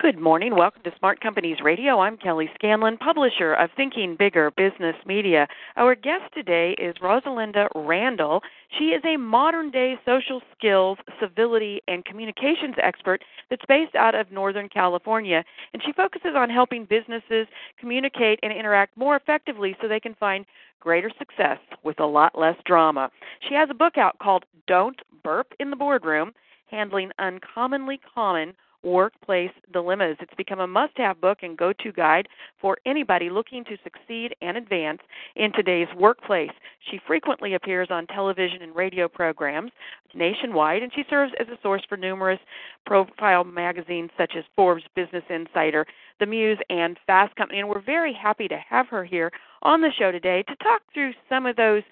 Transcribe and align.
Good 0.00 0.20
morning. 0.20 0.54
Welcome 0.54 0.82
to 0.84 0.92
Smart 0.96 1.20
Companies 1.20 1.56
Radio. 1.60 1.98
I'm 1.98 2.16
Kelly 2.16 2.48
Scanlon, 2.54 2.98
publisher 2.98 3.54
of 3.54 3.68
Thinking 3.76 4.14
Bigger 4.16 4.52
Business 4.52 4.94
Media. 5.04 5.48
Our 5.76 5.96
guest 5.96 6.22
today 6.32 6.76
is 6.78 6.94
Rosalinda 7.02 7.66
Randall. 7.74 8.40
She 8.78 8.90
is 8.90 9.02
a 9.04 9.16
modern 9.16 9.72
day 9.72 9.98
social 10.06 10.40
skills, 10.56 10.98
civility, 11.20 11.80
and 11.88 12.04
communications 12.04 12.76
expert 12.80 13.24
that's 13.50 13.64
based 13.66 13.96
out 13.96 14.14
of 14.14 14.30
Northern 14.30 14.68
California. 14.68 15.42
And 15.72 15.82
she 15.84 15.92
focuses 15.92 16.36
on 16.36 16.48
helping 16.48 16.84
businesses 16.84 17.48
communicate 17.80 18.38
and 18.44 18.52
interact 18.52 18.96
more 18.96 19.16
effectively 19.16 19.76
so 19.82 19.88
they 19.88 19.98
can 19.98 20.14
find 20.14 20.46
greater 20.78 21.10
success 21.18 21.58
with 21.82 21.98
a 21.98 22.06
lot 22.06 22.38
less 22.38 22.56
drama. 22.64 23.10
She 23.48 23.54
has 23.54 23.68
a 23.68 23.74
book 23.74 23.98
out 23.98 24.16
called 24.20 24.44
Don't 24.68 25.02
Burp 25.24 25.54
in 25.58 25.70
the 25.70 25.76
Boardroom 25.76 26.34
Handling 26.70 27.10
Uncommonly 27.18 27.98
Common 28.14 28.54
Workplace 28.82 29.50
Dilemmas. 29.72 30.16
It's 30.20 30.34
become 30.36 30.60
a 30.60 30.66
must 30.66 30.96
have 30.96 31.20
book 31.20 31.38
and 31.42 31.56
go 31.56 31.72
to 31.72 31.92
guide 31.92 32.28
for 32.60 32.78
anybody 32.86 33.30
looking 33.30 33.64
to 33.64 33.76
succeed 33.82 34.34
and 34.40 34.56
advance 34.56 35.00
in 35.36 35.52
today's 35.52 35.88
workplace. 35.96 36.50
She 36.90 37.00
frequently 37.06 37.54
appears 37.54 37.88
on 37.90 38.06
television 38.06 38.62
and 38.62 38.74
radio 38.74 39.08
programs 39.08 39.72
nationwide, 40.14 40.82
and 40.82 40.92
she 40.94 41.04
serves 41.10 41.32
as 41.40 41.48
a 41.48 41.58
source 41.62 41.82
for 41.88 41.96
numerous 41.96 42.40
profile 42.86 43.44
magazines 43.44 44.10
such 44.16 44.32
as 44.36 44.44
Forbes, 44.56 44.84
Business 44.94 45.24
Insider, 45.28 45.86
The 46.20 46.26
Muse, 46.26 46.58
and 46.70 46.98
Fast 47.06 47.34
Company. 47.36 47.60
And 47.60 47.68
we're 47.68 47.82
very 47.82 48.12
happy 48.12 48.48
to 48.48 48.58
have 48.68 48.88
her 48.88 49.04
here 49.04 49.30
on 49.62 49.80
the 49.80 49.92
show 49.98 50.12
today 50.12 50.42
to 50.44 50.56
talk 50.56 50.82
through 50.94 51.12
some 51.28 51.46
of 51.46 51.56
those 51.56 51.82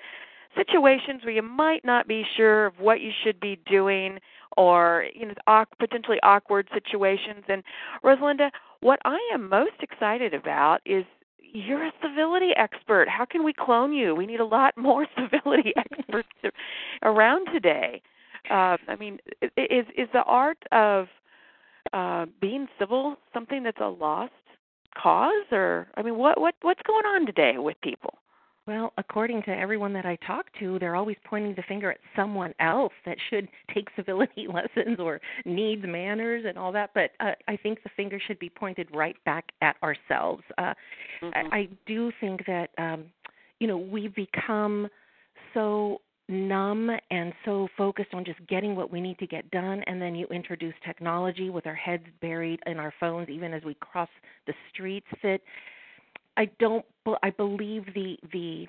situations 0.56 1.22
where 1.22 1.34
you 1.34 1.42
might 1.42 1.84
not 1.84 2.08
be 2.08 2.24
sure 2.36 2.66
of 2.66 2.74
what 2.80 3.00
you 3.00 3.10
should 3.22 3.38
be 3.40 3.58
doing 3.66 4.18
or 4.56 5.06
you 5.14 5.26
know 5.26 5.64
potentially 5.78 6.18
awkward 6.22 6.68
situations 6.72 7.44
and 7.48 7.62
Rosalinda 8.04 8.50
what 8.80 9.00
I 9.04 9.18
am 9.32 9.48
most 9.48 9.82
excited 9.82 10.34
about 10.34 10.78
is 10.84 11.04
you're 11.38 11.86
a 11.86 11.92
civility 12.02 12.50
expert. 12.56 13.08
How 13.08 13.24
can 13.24 13.44
we 13.44 13.52
clone 13.52 13.92
you? 13.92 14.14
We 14.14 14.26
need 14.26 14.40
a 14.40 14.44
lot 14.44 14.76
more 14.76 15.06
civility 15.16 15.72
experts 15.76 16.28
around 17.02 17.46
today. 17.52 18.02
Uh, 18.50 18.76
I 18.88 18.96
mean, 18.98 19.18
is 19.42 19.86
is 19.96 20.08
the 20.12 20.22
art 20.24 20.58
of 20.70 21.06
uh, 21.92 22.26
being 22.40 22.68
civil 22.78 23.16
something 23.32 23.62
that's 23.62 23.80
a 23.80 23.88
lost 23.88 24.32
cause, 25.00 25.46
or 25.50 25.88
I 25.96 26.02
mean, 26.02 26.16
what 26.16 26.40
what 26.40 26.54
what's 26.62 26.82
going 26.86 27.04
on 27.06 27.26
today 27.26 27.54
with 27.58 27.80
people? 27.80 28.18
Well, 28.66 28.92
according 28.98 29.42
to 29.44 29.50
everyone 29.50 29.92
that 29.92 30.04
I 30.04 30.16
talk 30.26 30.46
to, 30.58 30.78
they're 30.80 30.96
always 30.96 31.16
pointing 31.24 31.54
the 31.54 31.62
finger 31.68 31.92
at 31.92 31.98
someone 32.16 32.52
else 32.58 32.92
that 33.04 33.16
should 33.30 33.48
take 33.74 33.88
civility 33.94 34.48
lessons 34.52 34.98
or 34.98 35.20
needs 35.44 35.82
manners 35.86 36.44
and 36.46 36.58
all 36.58 36.72
that. 36.72 36.90
But 36.94 37.10
uh, 37.20 37.32
I 37.46 37.56
think 37.56 37.82
the 37.82 37.90
finger 37.96 38.20
should 38.26 38.38
be 38.38 38.50
pointed 38.50 38.88
right 38.92 39.16
back 39.24 39.46
at 39.62 39.76
ourselves. 39.82 40.42
Uh, 40.58 40.74
mm-hmm. 41.22 41.28
I, 41.52 41.56
I 41.56 41.68
do 41.86 42.10
think 42.20 42.44
that 42.46 42.70
um, 42.78 43.04
you 43.60 43.68
know 43.68 43.78
we 43.78 44.08
become 44.08 44.88
so 45.54 46.00
numb 46.28 46.90
and 47.12 47.32
so 47.44 47.68
focused 47.78 48.12
on 48.12 48.24
just 48.24 48.44
getting 48.48 48.74
what 48.74 48.90
we 48.90 49.00
need 49.00 49.16
to 49.16 49.28
get 49.28 49.48
done 49.52 49.80
and 49.86 50.02
then 50.02 50.12
you 50.16 50.26
introduce 50.26 50.74
technology 50.84 51.50
with 51.50 51.68
our 51.68 51.74
heads 51.74 52.02
buried 52.20 52.58
in 52.66 52.78
our 52.78 52.92
phones 52.98 53.28
even 53.28 53.54
as 53.54 53.62
we 53.62 53.74
cross 53.74 54.08
the 54.48 54.52
streets 54.72 55.06
that 55.22 55.38
I 56.36 56.50
don't. 56.58 56.84
I 57.22 57.30
believe 57.30 57.86
the 57.94 58.16
the 58.32 58.66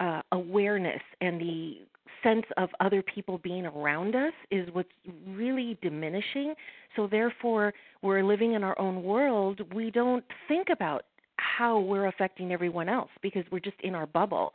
uh, 0.00 0.22
awareness 0.32 1.02
and 1.20 1.40
the 1.40 1.78
sense 2.22 2.46
of 2.56 2.68
other 2.80 3.02
people 3.02 3.38
being 3.38 3.66
around 3.66 4.14
us 4.14 4.32
is 4.50 4.68
what's 4.72 4.88
really 5.26 5.76
diminishing. 5.82 6.54
So 6.94 7.06
therefore, 7.06 7.72
we're 8.02 8.22
living 8.22 8.52
in 8.52 8.62
our 8.62 8.78
own 8.78 9.02
world. 9.02 9.60
We 9.74 9.90
don't 9.90 10.24
think 10.48 10.68
about 10.70 11.04
how 11.38 11.80
we're 11.80 12.06
affecting 12.06 12.52
everyone 12.52 12.88
else 12.88 13.10
because 13.22 13.44
we're 13.50 13.60
just 13.60 13.80
in 13.82 13.94
our 13.94 14.06
bubble, 14.06 14.52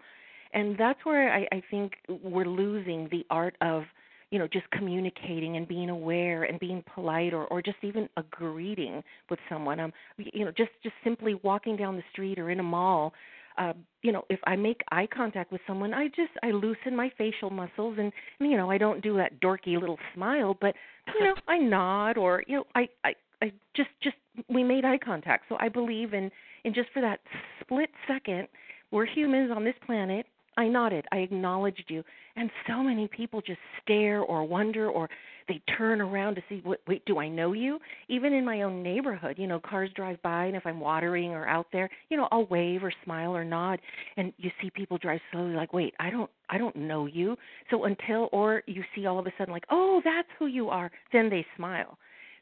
and 0.53 0.77
that's 0.77 0.99
where 1.03 1.33
I, 1.33 1.47
I 1.51 1.61
think 1.69 1.93
we're 2.23 2.45
losing 2.45 3.07
the 3.11 3.25
art 3.29 3.55
of 3.61 3.83
you 4.31 4.39
know 4.39 4.47
just 4.47 4.69
communicating 4.71 5.57
and 5.57 5.67
being 5.67 5.89
aware 5.89 6.43
and 6.43 6.59
being 6.59 6.83
polite 6.93 7.33
or 7.33 7.45
or 7.47 7.61
just 7.61 7.77
even 7.81 8.09
a 8.17 8.23
greeting 8.29 9.03
with 9.29 9.39
someone. 9.49 9.79
Um 9.79 9.93
you 10.17 10.45
know 10.45 10.51
just 10.51 10.71
just 10.83 10.95
simply 11.03 11.35
walking 11.43 11.75
down 11.75 11.95
the 11.95 12.03
street 12.11 12.39
or 12.39 12.49
in 12.49 12.59
a 12.59 12.63
mall 12.63 13.13
uh 13.57 13.73
you 14.03 14.11
know 14.11 14.23
if 14.29 14.39
i 14.45 14.55
make 14.55 14.81
eye 14.91 15.07
contact 15.07 15.51
with 15.51 15.61
someone 15.67 15.93
i 15.93 16.07
just 16.07 16.31
i 16.43 16.51
loosen 16.51 16.95
my 16.95 17.11
facial 17.17 17.49
muscles 17.49 17.97
and 17.99 18.11
you 18.39 18.55
know 18.57 18.69
i 18.69 18.77
don't 18.77 19.01
do 19.01 19.17
that 19.17 19.39
dorky 19.41 19.79
little 19.79 19.97
smile 20.13 20.55
but 20.59 20.75
you 21.19 21.25
know 21.25 21.33
i 21.47 21.57
nod 21.57 22.17
or 22.17 22.43
you 22.47 22.55
know 22.57 22.63
i 22.75 22.87
i 23.03 23.13
i 23.41 23.51
just 23.75 23.89
just 24.01 24.15
we 24.49 24.63
made 24.63 24.85
eye 24.85 24.99
contact. 25.03 25.45
So 25.49 25.57
i 25.59 25.69
believe 25.69 26.13
in 26.13 26.29
in 26.63 26.73
just 26.73 26.89
for 26.93 27.01
that 27.01 27.19
split 27.61 27.89
second 28.07 28.47
we're 28.91 29.05
humans 29.05 29.51
on 29.55 29.63
this 29.63 29.75
planet 29.85 30.25
I 30.57 30.67
nodded. 30.67 31.05
I 31.11 31.17
acknowledged 31.17 31.85
you. 31.87 32.03
And 32.35 32.49
so 32.67 32.83
many 32.83 33.07
people 33.07 33.41
just 33.41 33.59
stare 33.81 34.21
or 34.21 34.43
wonder 34.43 34.89
or 34.89 35.09
they 35.47 35.61
turn 35.77 36.01
around 36.01 36.35
to 36.35 36.43
see, 36.49 36.61
wait, 36.65 36.79
wait, 36.87 37.05
do 37.05 37.19
I 37.19 37.29
know 37.29 37.53
you? 37.53 37.79
Even 38.09 38.33
in 38.33 38.43
my 38.43 38.63
own 38.63 38.83
neighborhood, 38.83 39.35
you 39.37 39.47
know, 39.47 39.59
cars 39.59 39.89
drive 39.95 40.21
by 40.21 40.45
and 40.45 40.55
if 40.55 40.65
I'm 40.65 40.79
watering 40.79 41.31
or 41.31 41.47
out 41.47 41.67
there, 41.71 41.89
you 42.09 42.17
know, 42.17 42.27
I'll 42.31 42.47
wave 42.47 42.83
or 42.83 42.91
smile 43.03 43.35
or 43.35 43.45
nod 43.45 43.79
and 44.17 44.33
you 44.37 44.51
see 44.61 44.69
people 44.71 44.97
drive 44.97 45.21
slowly 45.31 45.53
like, 45.53 45.73
wait, 45.73 45.93
I 45.99 46.09
don't 46.09 46.29
I 46.49 46.57
don't 46.57 46.75
know 46.75 47.05
you. 47.05 47.35
So 47.69 47.85
until 47.85 48.29
or 48.31 48.63
you 48.67 48.83
see 48.95 49.05
all 49.05 49.19
of 49.19 49.27
a 49.27 49.31
sudden 49.37 49.53
like, 49.53 49.65
oh, 49.69 50.01
that's 50.03 50.27
who 50.39 50.47
you 50.47 50.69
are, 50.69 50.91
then 51.13 51.29
they 51.29 51.45
smile. 51.55 51.97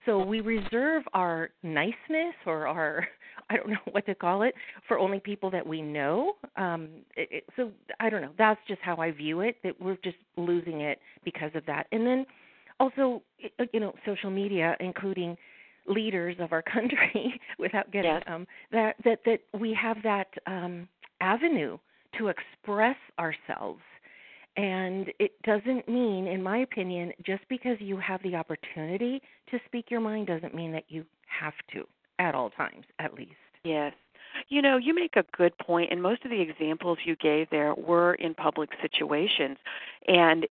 So 0.05 0.23
we 0.23 0.41
reserve 0.41 1.03
our 1.13 1.49
niceness 1.63 2.35
or 2.45 2.67
our 2.67 3.07
I 3.49 3.57
don't 3.57 3.69
know 3.69 3.77
what 3.91 4.05
to 4.07 4.15
call 4.15 4.41
it 4.41 4.55
for 4.87 4.97
only 4.97 5.19
people 5.19 5.51
that 5.51 5.65
we 5.65 5.81
know. 5.81 6.33
Um, 6.57 6.89
it, 7.15 7.29
it, 7.31 7.43
so 7.55 7.71
I 7.99 8.09
don't 8.09 8.21
know. 8.21 8.31
That's 8.37 8.59
just 8.67 8.81
how 8.81 8.97
I 8.97 9.11
view 9.11 9.41
it. 9.41 9.57
That 9.63 9.79
we're 9.79 9.97
just 10.03 10.17
losing 10.35 10.81
it 10.81 10.99
because 11.23 11.51
of 11.53 11.65
that. 11.67 11.87
And 11.91 12.07
then 12.07 12.25
also, 12.79 13.21
you 13.71 13.79
know, 13.79 13.93
social 14.05 14.31
media, 14.31 14.75
including 14.79 15.37
leaders 15.87 16.35
of 16.39 16.53
our 16.53 16.61
country, 16.73 17.39
without 17.59 17.91
getting 17.91 18.11
yes. 18.11 18.23
um, 18.27 18.47
that 18.71 18.95
that 19.03 19.19
that 19.25 19.39
we 19.59 19.77
have 19.79 19.97
that 20.03 20.27
um, 20.47 20.87
avenue 21.21 21.77
to 22.17 22.27
express 22.29 22.97
ourselves. 23.19 23.81
And 24.57 25.11
it 25.19 25.31
doesn't 25.43 25.87
mean, 25.89 26.27
in 26.27 26.41
my 26.41 26.59
opinion, 26.59 27.11
just 27.25 27.43
because 27.49 27.77
you 27.79 27.97
have 27.97 28.21
the 28.23 28.35
opportunity 28.35 29.21
to 29.51 29.59
speak 29.65 29.91
your 29.91 29.99
mind 29.99 30.27
doesn't 30.27 30.55
mean 30.55 30.71
that 30.71 30.85
you 30.87 31.05
have 31.27 31.53
to 31.73 31.85
at 32.19 32.35
all 32.35 32.49
times, 32.51 32.85
at 32.99 33.13
least. 33.13 33.33
Yes. 33.63 33.93
You 34.49 34.61
know, 34.61 34.77
you 34.77 34.93
make 34.93 35.15
a 35.15 35.23
good 35.35 35.57
point, 35.57 35.91
and 35.91 36.01
most 36.01 36.23
of 36.25 36.31
the 36.31 36.39
examples 36.41 36.99
you 37.05 37.15
gave 37.15 37.49
there 37.49 37.73
were 37.75 38.15
in 38.15 38.33
public 38.33 38.69
situations. 38.81 39.57
And 40.07 40.45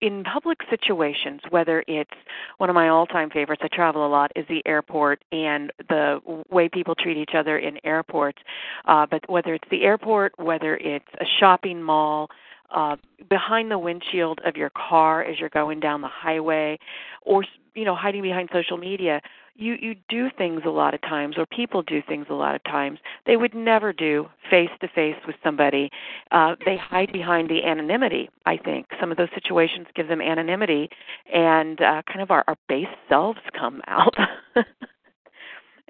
in 0.00 0.22
public 0.24 0.58
situations, 0.70 1.40
whether 1.50 1.82
it's 1.88 2.10
one 2.58 2.70
of 2.70 2.74
my 2.74 2.88
all 2.88 3.06
time 3.06 3.30
favorites, 3.30 3.62
I 3.64 3.68
travel 3.74 4.06
a 4.06 4.08
lot, 4.08 4.32
is 4.36 4.46
the 4.48 4.62
airport 4.66 5.24
and 5.32 5.72
the 5.88 6.20
way 6.50 6.68
people 6.68 6.94
treat 6.94 7.16
each 7.16 7.34
other 7.34 7.58
in 7.58 7.78
airports. 7.84 8.38
Uh, 8.84 9.06
but 9.10 9.28
whether 9.28 9.54
it's 9.54 9.68
the 9.70 9.82
airport, 9.82 10.38
whether 10.38 10.76
it's 10.76 11.08
a 11.20 11.24
shopping 11.40 11.82
mall, 11.82 12.28
uh, 12.72 12.96
behind 13.28 13.70
the 13.70 13.78
windshield 13.78 14.40
of 14.44 14.56
your 14.56 14.70
car 14.70 15.22
as 15.22 15.38
you're 15.38 15.48
going 15.48 15.80
down 15.80 16.00
the 16.00 16.08
highway, 16.08 16.78
or 17.22 17.44
you 17.74 17.84
know 17.84 17.94
hiding 17.94 18.22
behind 18.22 18.48
social 18.52 18.76
media, 18.76 19.20
you 19.54 19.76
you 19.80 19.94
do 20.08 20.28
things 20.36 20.62
a 20.64 20.70
lot 20.70 20.94
of 20.94 21.00
times 21.02 21.36
or 21.36 21.46
people 21.46 21.82
do 21.82 22.02
things 22.06 22.26
a 22.30 22.34
lot 22.34 22.54
of 22.54 22.62
times. 22.64 22.98
They 23.26 23.36
would 23.36 23.54
never 23.54 23.92
do 23.92 24.28
face 24.50 24.70
to 24.80 24.88
face 24.88 25.16
with 25.26 25.36
somebody. 25.42 25.90
Uh 26.30 26.56
they 26.64 26.76
hide 26.76 27.12
behind 27.12 27.48
the 27.50 27.64
anonymity 27.64 28.30
i 28.46 28.56
think. 28.56 28.86
Some 29.00 29.10
of 29.10 29.16
those 29.16 29.28
situations 29.34 29.86
give 29.94 30.08
them 30.08 30.20
anonymity 30.20 30.88
and 31.32 31.80
uh 31.80 32.02
kind 32.06 32.22
of 32.22 32.30
our 32.30 32.44
our 32.46 32.56
base 32.68 32.86
selves 33.08 33.40
come 33.58 33.82
out. 33.86 34.14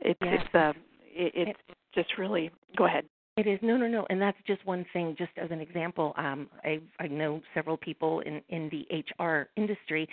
It's 0.04 0.18
yes. 0.20 0.40
it's 0.44 0.54
uh 0.54 0.72
it, 1.14 1.32
it's 1.48 1.60
just 1.94 2.18
really 2.18 2.50
go 2.76 2.86
ahead 2.86 3.04
it 3.36 3.46
is 3.46 3.58
no, 3.62 3.76
no, 3.76 3.86
no, 3.86 4.06
and 4.10 4.20
that's 4.20 4.36
just 4.46 4.64
one 4.66 4.84
thing. 4.92 5.14
Just 5.18 5.32
as 5.36 5.50
an 5.50 5.60
example, 5.60 6.12
um, 6.16 6.48
I 6.64 6.80
I 7.00 7.08
know 7.08 7.40
several 7.54 7.76
people 7.76 8.20
in 8.20 8.42
in 8.50 8.70
the 8.70 9.24
HR 9.24 9.48
industry, 9.56 10.08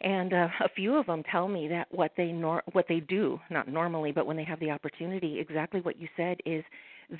and 0.00 0.32
uh, 0.32 0.48
a 0.60 0.68
few 0.68 0.96
of 0.96 1.06
them 1.06 1.22
tell 1.30 1.48
me 1.48 1.68
that 1.68 1.86
what 1.90 2.12
they 2.16 2.32
nor- 2.32 2.62
what 2.72 2.86
they 2.88 3.00
do 3.00 3.38
not 3.50 3.68
normally 3.68 4.12
but 4.12 4.26
when 4.26 4.36
they 4.36 4.44
have 4.44 4.60
the 4.60 4.70
opportunity 4.70 5.38
exactly 5.38 5.80
what 5.80 5.98
you 5.98 6.08
said 6.16 6.36
is 6.44 6.64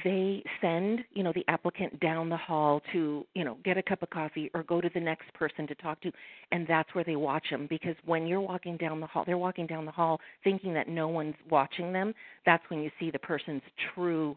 they 0.04 0.42
send 0.60 1.00
you 1.12 1.22
know 1.22 1.32
the 1.34 1.44
applicant 1.48 1.98
down 2.00 2.28
the 2.28 2.36
hall 2.36 2.80
to 2.92 3.24
you 3.34 3.44
know 3.44 3.56
get 3.64 3.78
a 3.78 3.82
cup 3.82 4.02
of 4.02 4.10
coffee 4.10 4.50
or 4.54 4.62
go 4.64 4.80
to 4.80 4.90
the 4.94 5.00
next 5.00 5.32
person 5.34 5.66
to 5.66 5.74
talk 5.76 6.00
to 6.02 6.10
and 6.52 6.66
that's 6.66 6.92
where 6.94 7.04
they 7.04 7.16
watch 7.16 7.44
them 7.50 7.66
because 7.70 7.94
when 8.04 8.26
you're 8.26 8.40
walking 8.40 8.76
down 8.76 9.00
the 9.00 9.06
hall 9.06 9.24
they're 9.26 9.38
walking 9.38 9.66
down 9.66 9.84
the 9.84 9.92
hall 9.92 10.20
thinking 10.42 10.74
that 10.74 10.88
no 10.88 11.08
one's 11.08 11.34
watching 11.50 11.92
them 11.92 12.12
that's 12.44 12.64
when 12.68 12.80
you 12.80 12.90
see 12.98 13.10
the 13.10 13.18
person's 13.18 13.62
true 13.94 14.36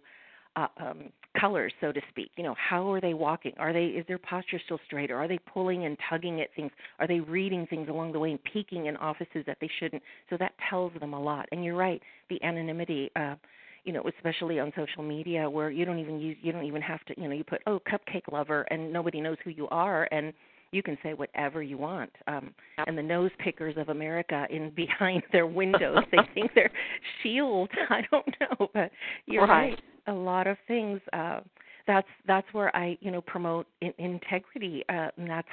uh, 0.57 0.68
um, 0.77 1.04
colors, 1.39 1.71
so 1.80 1.92
to 1.92 2.01
speak. 2.09 2.31
You 2.36 2.44
know, 2.44 2.56
how 2.57 2.92
are 2.92 3.00
they 3.00 3.13
walking? 3.13 3.54
Are 3.57 3.71
they 3.71 3.86
is 3.86 4.06
their 4.07 4.18
posture 4.18 4.59
still 4.65 4.80
straight, 4.86 5.12
or 5.12 5.18
are 5.18 5.27
they 5.27 5.39
pulling 5.39 5.86
and 5.86 5.98
tugging 6.09 6.42
at 6.42 6.50
things? 6.56 6.71
Are 7.00 7.07
they 7.07 7.19
reading 7.19 7.68
things 7.68 7.88
along 7.89 8.12
the 8.12 8.19
way 8.19 8.31
and 8.31 8.44
peeking 8.44 8.88
in 8.88 8.98
offices 8.98 9.44
that 9.45 9.57
they 9.62 9.69
shouldn't? 9.80 10.01
So 10.30 10.38
that 10.39 10.54
tells 10.69 10.92
them 11.00 11.13
a 11.13 11.21
lot. 11.21 11.48
And 11.51 11.63
you're 11.63 11.75
right, 11.75 12.01
the 12.30 12.44
anonymity. 12.44 13.12
Uh, 13.15 13.36
you 13.83 13.94
know, 13.94 14.04
especially 14.18 14.59
on 14.59 14.74
social 14.75 15.01
media 15.01 15.50
where 15.50 15.71
you 15.71 15.86
don't 15.86 16.00
even 16.00 16.19
use 16.19 16.36
you 16.42 16.51
don't 16.51 16.65
even 16.65 16.81
have 16.81 17.06
to 17.06 17.13
you 17.15 17.30
know 17.30 17.33
you 17.33 17.45
put 17.45 17.62
oh 17.68 17.80
cupcake 17.89 18.30
lover 18.30 18.63
and 18.63 18.92
nobody 18.92 19.21
knows 19.21 19.38
who 19.45 19.51
you 19.51 19.65
are 19.69 20.09
and 20.12 20.33
you 20.71 20.83
can 20.83 20.98
say 21.01 21.13
whatever 21.13 21.63
you 21.63 21.77
want. 21.77 22.12
Um, 22.27 22.54
and 22.86 22.98
the 22.98 23.04
nose 23.04 23.31
pickers 23.39 23.75
of 23.77 23.89
America 23.89 24.45
in 24.50 24.71
behind 24.75 25.24
their 25.31 25.48
windows, 25.48 26.00
they 26.12 26.18
think 26.33 26.51
they're 26.54 26.71
shield. 27.24 27.69
I 27.89 28.01
don't 28.12 28.27
know, 28.42 28.68
but 28.74 28.92
you're 29.25 29.48
right. 29.48 29.69
right. 29.69 29.80
A 30.07 30.13
lot 30.13 30.48
of 30.48 30.57
things. 30.68 31.00
Uh, 31.13 31.42
that's 31.86 32.07
that's 32.27 32.48
where 32.54 32.75
I 32.75 32.98
you 33.01 33.12
know 33.12 33.21
promote 33.21 33.68
in, 33.81 33.94
integrity. 33.98 34.83
Uh, 34.89 35.09
and 35.18 35.30
that's 35.30 35.48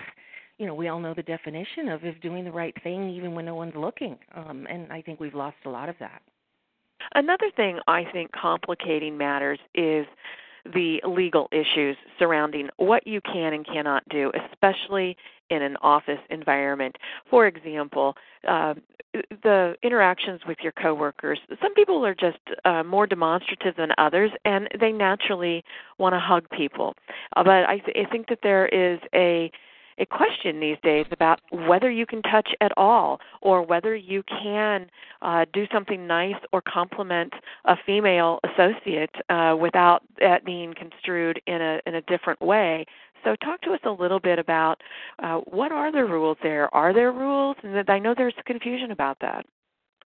you 0.59 0.67
know 0.67 0.75
we 0.75 0.89
all 0.89 1.01
know 1.01 1.15
the 1.15 1.23
definition 1.23 1.89
of 1.89 2.05
of 2.05 2.21
doing 2.21 2.45
the 2.45 2.53
right 2.53 2.75
thing 2.83 3.11
even 3.11 3.35
when 3.35 3.45
no 3.45 3.55
one's 3.55 3.75
looking. 3.77 4.19
Um, 4.35 4.67
and 4.69 4.93
I 4.93 5.03
think 5.03 5.21
we've 5.21 5.35
lost 5.35 5.57
a 5.65 5.71
lot 5.71 5.89
of 5.89 5.97
that. 6.01 6.23
Another 7.15 7.51
thing 7.55 7.79
I 7.87 8.05
think 8.13 8.33
complicating 8.33 9.17
matters 9.19 9.59
is 9.75 10.07
the 10.73 11.01
legal 11.07 11.49
issues 11.53 11.97
surrounding 12.19 12.69
what 12.79 13.07
you 13.07 13.21
can 13.21 13.53
and 13.53 13.67
cannot 13.67 14.09
do, 14.09 14.33
especially 14.51 15.17
in 15.51 15.63
an 15.63 15.77
office 15.83 16.19
environment. 16.31 16.97
For 17.31 17.47
example, 17.47 18.17
uh, 18.49 18.75
the 19.43 19.77
interactions 19.83 20.41
with 20.47 20.59
your 20.63 20.73
coworkers. 20.73 21.39
Some 21.63 21.75
people 21.75 22.05
are 22.05 22.15
just 22.15 22.39
uh, 22.65 22.83
more 22.83 23.07
demonstrative 23.07 23.77
than 23.77 23.91
others, 23.99 24.31
and 24.45 24.69
they 24.81 24.91
naturally 24.91 25.63
want 25.99 26.15
to 26.15 26.19
hug 26.19 26.49
people. 26.51 26.95
Uh, 27.37 27.45
but 27.45 27.69
I, 27.69 27.79
th- 27.79 27.97
I 27.97 28.11
think 28.11 28.29
that 28.29 28.41
there 28.43 28.67
is 28.67 28.99
a 29.15 29.51
a 29.99 30.07
question 30.07 30.61
these 30.61 30.77
days 30.83 31.07
about 31.13 31.41
whether 31.53 31.91
you 31.91 32.07
can 32.07 32.23
touch 32.23 32.51
at 32.61 32.73
all 32.77 33.21
or 33.43 33.63
whether 33.63 33.95
you 33.95 34.23
can 34.25 34.91
uh, 35.23 35.45
do 35.53 35.67
something 35.73 36.07
nice 36.07 36.35
or 36.53 36.61
compliment 36.63 37.33
a 37.67 37.77
female 37.87 38.41
associate 38.45 39.15
uh, 39.29 39.57
without 39.59 40.03
that 40.19 40.45
being 40.45 40.75
construed 40.75 41.41
in 41.47 41.61
a 41.61 41.81
in 41.87 41.95
a 41.95 42.03
different 42.03 42.41
way. 42.41 42.85
So, 43.25 43.35
talk 43.37 43.61
to 43.63 43.73
us 43.73 43.81
a 43.85 43.91
little 43.91 44.21
bit 44.21 44.39
about 44.39 44.81
uh, 45.23 45.39
what 45.47 45.73
are 45.73 45.91
the 45.91 46.05
rules 46.05 46.37
there? 46.43 46.75
Are 46.75 46.93
there 46.93 47.13
rules? 47.13 47.57
And 47.63 47.89
I 47.89 47.99
know 47.99 48.15
there's 48.17 48.35
confusion 48.47 48.91
about 48.91 49.19
that. 49.21 49.47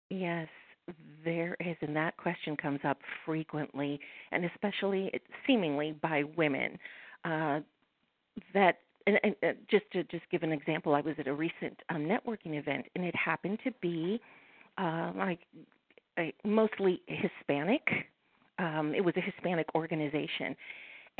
Yes, 0.09 0.47
there 1.23 1.55
is, 1.59 1.75
and 1.81 1.95
that 1.95 2.17
question 2.17 2.55
comes 2.57 2.79
up 2.83 2.97
frequently, 3.25 3.99
and 4.31 4.45
especially 4.45 5.11
seemingly 5.45 5.93
by 6.01 6.23
women. 6.35 6.77
Uh, 7.23 7.59
that 8.53 8.79
and, 9.07 9.19
and 9.23 9.35
uh, 9.43 9.47
just 9.69 9.85
to 9.93 10.03
just 10.05 10.23
give 10.31 10.43
an 10.43 10.51
example, 10.51 10.95
I 10.95 11.01
was 11.01 11.15
at 11.17 11.27
a 11.27 11.33
recent 11.33 11.79
um, 11.89 12.07
networking 12.07 12.57
event, 12.57 12.85
and 12.95 13.03
it 13.03 13.15
happened 13.15 13.59
to 13.63 13.71
be 13.81 14.19
uh, 14.77 15.11
like 15.15 15.39
a, 16.19 16.33
mostly 16.45 17.01
Hispanic. 17.07 17.87
Um, 18.59 18.93
it 18.95 19.01
was 19.01 19.13
a 19.17 19.21
Hispanic 19.21 19.67
organization, 19.75 20.55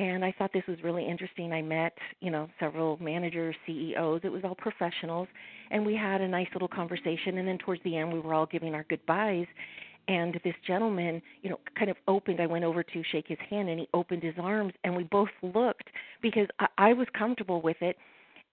and 0.02 0.26
I 0.26 0.34
thought 0.36 0.52
this 0.52 0.64
was 0.68 0.78
really 0.84 1.08
interesting. 1.08 1.54
I 1.54 1.62
met, 1.62 1.94
you 2.22 2.32
know, 2.32 2.50
several 2.60 2.98
managers, 3.00 3.56
CEOs. 3.68 4.22
It 4.24 4.32
was 4.32 4.42
all 4.44 4.56
professionals, 4.56 5.28
and 5.70 5.86
we 5.86 5.96
had 5.96 6.22
a 6.22 6.28
nice 6.28 6.48
little 6.54 6.68
conversation. 6.68 7.38
And 7.38 7.48
then 7.48 7.60
towards 7.60 7.84
the 7.84 7.96
end, 7.96 8.12
we 8.12 8.20
were 8.20 8.34
all 8.34 8.48
giving 8.48 8.74
our 8.74 8.84
goodbyes 8.90 9.46
and 10.08 10.34
this 10.44 10.56
gentleman 10.66 11.22
you 11.44 11.50
know 11.52 11.60
kind 11.78 11.92
of 11.92 11.96
opened 12.08 12.42
i 12.42 12.48
went 12.48 12.66
over 12.66 12.82
to 12.82 13.04
shake 13.12 13.28
his 13.28 13.38
hand 13.52 13.70
and 13.70 13.80
he 13.80 13.88
opened 13.94 14.24
his 14.24 14.34
arms 14.42 14.74
and 14.84 14.96
we 14.96 15.04
both 15.04 15.30
looked 15.44 15.90
because 16.24 16.48
i, 16.60 16.66
I 16.80 16.94
was 16.94 17.06
comfortable 17.16 17.62
with 17.62 17.78
it 17.82 17.98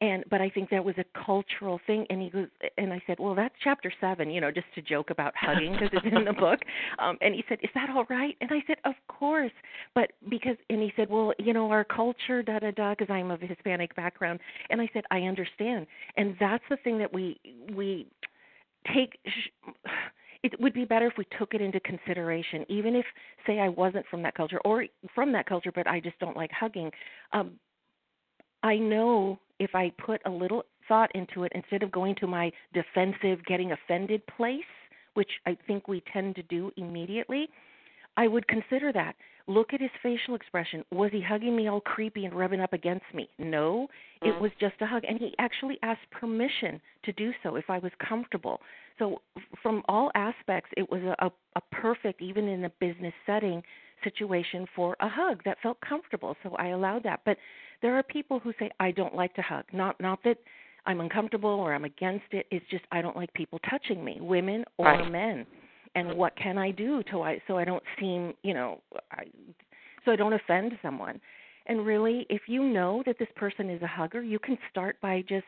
and 0.01 0.25
but 0.31 0.41
i 0.41 0.49
think 0.49 0.71
that 0.71 0.85
was 0.85 0.95
a 0.99 1.05
cultural 1.25 1.81
thing 1.87 2.07
and 2.11 2.23
he 2.23 2.31
goes 2.31 2.47
and 2.77 2.93
i 2.93 3.03
said 3.07 3.19
well 3.19 3.35
that's 3.35 3.55
chapter 3.63 3.93
seven 4.01 4.31
you 4.31 4.41
know 4.41 4.51
just 4.51 4.67
to 4.75 4.83
joke 4.83 5.11
about 5.11 5.33
hugging 5.37 5.73
because 5.73 5.91
it's 5.93 6.07
in 6.17 6.25
the 6.25 6.33
book. 6.33 6.61
Um 6.99 7.17
and 7.21 7.35
he 7.35 7.45
said 7.49 7.59
is 7.63 7.71
that 7.75 7.91
all 7.91 8.05
right? 8.09 8.37
And 8.41 8.51
i 8.53 8.63
said 8.67 8.77
of 8.85 8.95
course. 9.09 9.53
But 9.95 10.13
because 10.29 10.57
and 10.71 10.81
he 10.81 10.93
said 10.97 11.09
well 11.11 11.33
you 11.39 11.53
know 11.53 11.71
our 11.71 11.85
culture 11.85 12.43
da 12.43 12.59
da 12.59 12.71
da 12.71 12.95
because 12.95 13.13
i'm 13.13 13.31
of 13.31 13.41
hispanic 13.41 13.95
background 13.95 14.41
and 14.71 14.81
i 14.81 14.89
said 14.93 15.05
i 15.11 15.21
understand. 15.21 15.87
And 16.17 16.37
that's 16.41 16.65
the 16.71 16.77
thing 16.77 16.99
that 16.99 17.13
we 17.13 17.41
we 17.75 18.07
take 18.95 19.19
it 20.43 20.61
would 20.61 20.73
be 20.73 20.85
better 20.85 21.07
if 21.07 21.15
we 21.19 21.27
took 21.39 21.55
it 21.55 21.61
into 21.61 21.81
consideration, 21.81 22.65
even 22.69 22.95
if, 22.95 23.05
say, 23.47 23.59
I 23.59 23.69
wasn't 23.69 24.07
from 24.07 24.23
that 24.23 24.35
culture 24.35 24.61
or 24.65 24.85
from 25.15 25.33
that 25.33 25.47
culture, 25.47 25.73
but 25.75 25.87
I 25.87 26.01
just 26.01 26.19
don't 26.21 26.37
like 26.37 26.51
hugging. 26.53 26.91
Um, 27.33 27.53
I 28.69 28.77
know 28.77 29.39
if 29.59 29.75
I 29.75 29.91
put 30.05 30.21
a 30.27 30.31
little 30.31 30.63
thought 30.89 31.11
into 31.15 31.45
it 31.45 31.53
instead 31.55 31.83
of 31.83 31.91
going 31.91 32.15
to 32.17 32.27
my 32.27 32.53
defensive, 32.75 33.45
getting 33.47 33.73
offended 33.73 34.23
place, 34.27 34.61
which 35.15 35.31
I 35.47 35.57
think 35.67 35.89
we 35.89 36.03
tend 36.13 36.37
to 36.37 36.43
do 36.43 36.71
immediately, 36.77 37.49
I 38.19 38.29
would 38.29 38.47
consider 38.47 38.93
that. 38.93 39.17
Look 39.47 39.73
at 39.73 39.81
his 39.81 39.91
facial 40.03 40.35
expression. 40.35 40.85
Was 40.91 41.11
he 41.13 41.23
hugging 41.23 41.57
me 41.57 41.69
all 41.69 41.81
creepy 41.81 42.27
and 42.27 42.35
rubbing 42.35 42.61
up 42.61 42.75
against 42.75 43.07
me? 43.15 43.31
No, 43.39 43.89
mm-hmm. 44.23 44.29
it 44.29 44.39
was 44.39 44.51
just 44.61 44.75
a 44.83 44.87
hug. 44.87 45.05
And 45.09 45.19
he 45.19 45.35
actually 45.39 45.79
asked 45.83 46.11
permission 46.11 46.79
to 47.05 47.13
do 47.13 47.33
so 47.43 47.57
if 47.57 47.71
I 47.71 47.79
was 47.79 47.93
comfortable. 48.07 48.61
So, 48.99 49.23
from 49.63 49.83
all 49.89 50.11
aspects, 50.15 50.71
it 50.77 50.91
was 50.91 51.01
a, 51.21 51.31
a 51.57 51.61
perfect, 51.73 52.21
even 52.21 52.47
in 52.49 52.67
a 52.67 52.71
business 52.81 53.15
setting, 53.25 53.63
situation 54.05 54.67
for 54.75 54.97
a 55.01 55.09
hug 55.09 55.43
that 55.45 55.59
felt 55.63 55.81
comfortable. 55.81 56.37
So 56.43 56.55
I 56.57 56.69
allowed 56.69 57.03
that. 57.05 57.21
But 57.25 57.37
there 57.83 57.97
are 57.97 58.03
people 58.03 58.39
who 58.39 58.53
say, 58.59 58.71
I 58.81 58.91
don't 58.91 59.15
like 59.15 59.35
to 59.35 59.43
hug. 59.43 59.65
Not, 59.73 60.01
not 60.01 60.19
that 60.25 60.39
I'm 60.87 61.01
uncomfortable 61.01 61.51
or 61.51 61.75
I'm 61.75 61.85
against 61.85 62.27
it. 62.33 62.47
It's 62.51 62.65
just 62.71 62.85
I 62.93 63.03
don't 63.03 63.17
like 63.17 63.33
people 63.35 63.61
touching 63.71 64.05
me, 64.05 64.19
women 64.21 64.65
or 64.79 64.87
right. 64.87 65.11
men 65.11 65.47
and 65.95 66.17
what 66.17 66.37
can 66.37 66.59
I 66.59 66.71
do 66.71 67.03
to 67.11 67.23
I 67.23 67.41
so 67.47 67.57
I 67.59 67.65
don't 67.65 67.83
seem 67.99 68.35
you 68.43 68.55
know 68.55 68.81
I, 69.13 69.25
so 70.05 70.13
I 70.13 70.17
don't 70.17 70.33
offend 70.33 70.73
someone. 70.83 71.21
And 71.67 71.85
really, 71.85 72.27
if 72.31 72.43
you 72.47 72.63
know 72.63 73.03
that 73.05 73.19
this 73.19 73.29
person 73.37 73.69
is 73.69 73.83
a 73.83 73.87
hugger, 73.87 74.23
you 74.23 74.39
can 74.39 74.57
start 74.71 74.99
by 75.03 75.23
just 75.29 75.45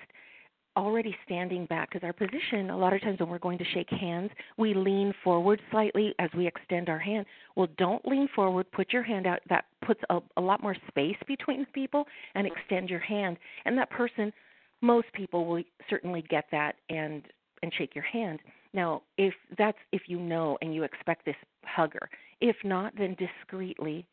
already 0.77 1.15
standing 1.25 1.67
back 1.67 1.91
because 1.91 2.05
our 2.05 2.13
position 2.13 2.71
a 2.71 2.77
lot 2.77 2.93
of 2.93 3.01
times 3.01 3.19
when 3.19 3.29
we're 3.29 3.39
going 3.39 3.59
to 3.59 3.65
shake 3.75 3.91
hands 3.91 4.31
we 4.57 4.75
lean 4.75 5.13
forward 5.25 5.61
slightly 5.71 6.15
as 6.19 6.31
we 6.37 6.47
extend 6.47 6.89
our 6.89 6.99
hand. 6.99 7.27
Well 7.57 7.69
don't 7.77 8.07
lean 8.07 8.29
forward 8.35 8.71
put 8.73 8.93
your 8.93 9.03
hand 9.03 9.27
out. 9.27 9.41
That 9.49 9.65
puts 9.85 10.01
a, 10.11 10.21
a 10.37 10.41
lot 10.41 10.63
more 10.63 10.77
space 10.89 11.17
between 11.27 11.67
people 11.75 12.05
and 12.35 12.47
extend 12.47 12.89
your 12.89 13.01
hand. 13.01 13.37
And 13.65 13.77
that 13.79 13.91
person 13.91 14.33
most 14.81 15.09
people 15.13 15.45
will 15.47 15.63
certainly 15.89 16.25
get 16.29 16.45
that 16.53 16.77
and 16.89 17.23
and 17.63 17.73
shake 17.77 17.95
your 17.95 18.05
hand. 18.05 18.39
Now, 18.73 19.03
if 19.19 19.35
that's 19.59 19.79
if 19.93 20.03
you 20.07 20.19
know 20.19 20.57
and 20.63 20.75
you 20.75 20.85
expect 20.85 21.25
this 21.27 21.37
hugger, 21.65 22.09
if 22.41 22.57
not, 22.65 22.97
then 22.97 23.17
discreetly, 23.19 24.07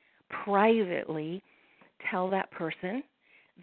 privately 0.44 1.44
tell 2.10 2.30
that 2.32 2.52
person 2.52 3.04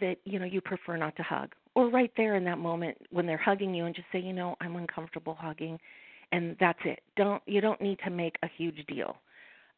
that 0.01 0.17
you 0.25 0.39
know 0.39 0.47
you 0.47 0.61
prefer 0.61 0.97
not 0.97 1.17
to 1.17 1.23
hug 1.23 1.51
or 1.75 1.89
right 1.89 2.13
there 2.17 2.37
in 2.37 2.45
that 2.45 2.59
moment 2.59 2.97
when 3.11 3.27
they're 3.27 3.37
hugging 3.37 3.75
you 3.75 3.87
and 3.87 3.95
just 3.95 4.07
say 4.13 4.19
you 4.19 4.33
know 4.33 4.57
i'm 4.61 4.77
uncomfortable 4.77 5.37
hugging 5.39 5.79
and 6.33 6.57
that's 6.61 6.79
it 6.85 7.01
don't 7.17 7.43
you 7.47 7.61
don't 7.61 7.81
need 7.81 7.99
to 8.05 8.11
make 8.11 8.37
a 8.43 8.49
huge 8.57 8.85
deal 8.87 9.17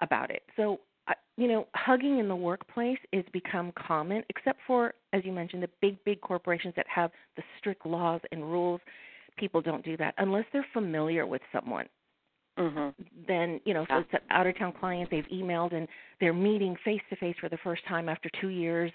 about 0.01 0.31
it 0.31 0.43
so 0.57 0.81
uh, 1.09 1.15
you 1.37 1.49
know 1.49 1.67
hugging 1.75 2.19
in 2.19 2.29
the 2.29 2.37
workplace 2.37 2.99
is 3.13 3.25
become 3.33 3.73
common 3.87 4.23
except 4.29 4.59
for 4.67 4.95
as 5.13 5.25
you 5.25 5.33
mentioned 5.33 5.63
the 5.63 5.71
big 5.81 5.97
big 6.05 6.21
corporations 6.21 6.75
that 6.77 6.87
have 6.89 7.11
the 7.37 7.43
strict 7.59 7.85
laws 7.87 8.21
and 8.33 8.43
rules 8.43 8.81
people 9.37 9.61
don't 9.61 9.85
do 9.85 9.97
that 9.97 10.15
unless 10.19 10.45
they're 10.53 10.67
familiar 10.73 11.27
with 11.27 11.43
someone. 11.53 11.87
Mm-hmm. 12.59 13.03
Then 13.29 13.61
you 13.65 13.75
know, 13.75 13.85
so 13.89 13.99
it's 13.99 14.09
an 14.13 14.21
out 14.31 14.47
of 14.47 14.59
town 14.59 14.73
client. 14.79 15.11
They've 15.11 15.27
emailed 15.33 15.75
and 15.75 15.87
they're 16.21 16.33
meeting 16.33 16.75
face 16.85 17.03
to 17.11 17.17
face 17.17 17.37
for 17.39 17.49
the 17.49 17.59
first 17.63 17.83
time 17.87 18.09
after 18.09 18.31
two 18.41 18.49
years. 18.49 18.91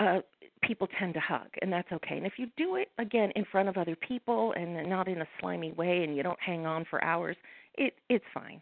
Uh, 0.00 0.20
people 0.66 0.88
tend 0.98 1.14
to 1.14 1.20
hug, 1.20 1.48
and 1.62 1.72
that's 1.72 1.90
okay. 1.92 2.16
And 2.16 2.26
if 2.26 2.34
you 2.38 2.46
do 2.56 2.76
it 2.76 2.88
again 2.98 3.30
in 3.36 3.44
front 3.50 3.68
of 3.68 3.76
other 3.76 3.96
people 3.96 4.52
and 4.56 4.88
not 4.88 5.08
in 5.08 5.20
a 5.20 5.26
slimy 5.40 5.72
way, 5.72 6.04
and 6.04 6.16
you 6.16 6.22
don't 6.22 6.40
hang 6.40 6.66
on 6.66 6.84
for 6.88 7.02
hours, 7.04 7.36
it 7.76 7.94
it's 8.08 8.24
fine. 8.32 8.60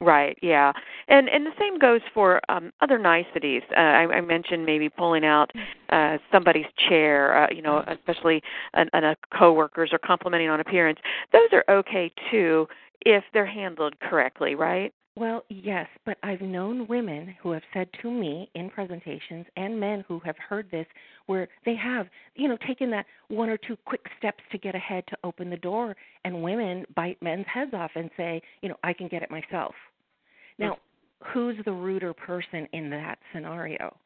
Right. 0.00 0.36
Yeah. 0.42 0.72
And 1.08 1.28
and 1.28 1.46
the 1.46 1.52
same 1.58 1.78
goes 1.78 2.00
for 2.12 2.40
um, 2.48 2.72
other 2.80 2.98
niceties. 2.98 3.62
Uh, 3.74 3.80
I, 3.80 4.16
I 4.16 4.20
mentioned 4.20 4.66
maybe 4.66 4.88
pulling 4.88 5.24
out 5.24 5.50
uh, 5.90 6.18
somebody's 6.30 6.66
chair. 6.88 7.44
Uh, 7.44 7.48
you 7.54 7.62
know, 7.62 7.82
especially 7.86 8.42
an, 8.74 8.88
an, 8.92 9.04
a 9.04 9.16
coworkers 9.36 9.90
or 9.92 9.98
complimenting 9.98 10.48
on 10.48 10.60
appearance. 10.60 10.98
Those 11.32 11.48
are 11.52 11.64
okay 11.68 12.12
too 12.30 12.66
if 13.06 13.24
they're 13.32 13.46
handled 13.46 13.98
correctly. 14.00 14.54
Right. 14.54 14.92
Well, 15.16 15.44
yes, 15.48 15.86
but 16.04 16.18
I've 16.24 16.40
known 16.40 16.88
women 16.88 17.36
who 17.40 17.52
have 17.52 17.62
said 17.72 17.88
to 18.02 18.10
me 18.10 18.50
in 18.56 18.68
presentations 18.68 19.46
and 19.56 19.78
men 19.78 20.04
who 20.08 20.18
have 20.20 20.34
heard 20.36 20.68
this 20.72 20.86
where 21.26 21.46
they 21.64 21.76
have, 21.76 22.08
you 22.34 22.48
know, 22.48 22.58
taken 22.66 22.90
that 22.90 23.06
one 23.28 23.48
or 23.48 23.56
two 23.56 23.76
quick 23.84 24.04
steps 24.18 24.42
to 24.50 24.58
get 24.58 24.74
ahead 24.74 25.04
to 25.08 25.16
open 25.22 25.50
the 25.50 25.56
door 25.56 25.94
and 26.24 26.42
women 26.42 26.84
bite 26.96 27.22
men's 27.22 27.46
heads 27.46 27.72
off 27.74 27.92
and 27.94 28.10
say, 28.16 28.42
you 28.60 28.68
know, 28.68 28.76
I 28.82 28.92
can 28.92 29.06
get 29.06 29.22
it 29.22 29.30
myself. 29.30 29.74
Now, 30.58 30.78
who's 31.32 31.56
the 31.64 31.72
ruder 31.72 32.12
person 32.12 32.66
in 32.72 32.90
that 32.90 33.18
scenario? 33.32 33.96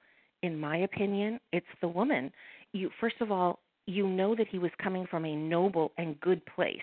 In 0.43 0.59
my 0.59 0.79
opinion, 0.79 1.41
it's 1.55 1.67
the 1.81 1.89
woman. 1.89 2.31
You 2.73 2.91
first 3.01 3.17
of 3.21 3.33
all, 3.33 3.61
you 3.87 4.07
know 4.07 4.35
that 4.35 4.49
he 4.49 4.59
was 4.59 4.71
coming 4.83 5.07
from 5.11 5.25
a 5.25 5.35
noble 5.35 5.93
and 5.97 6.21
good 6.21 6.45
place 6.55 6.77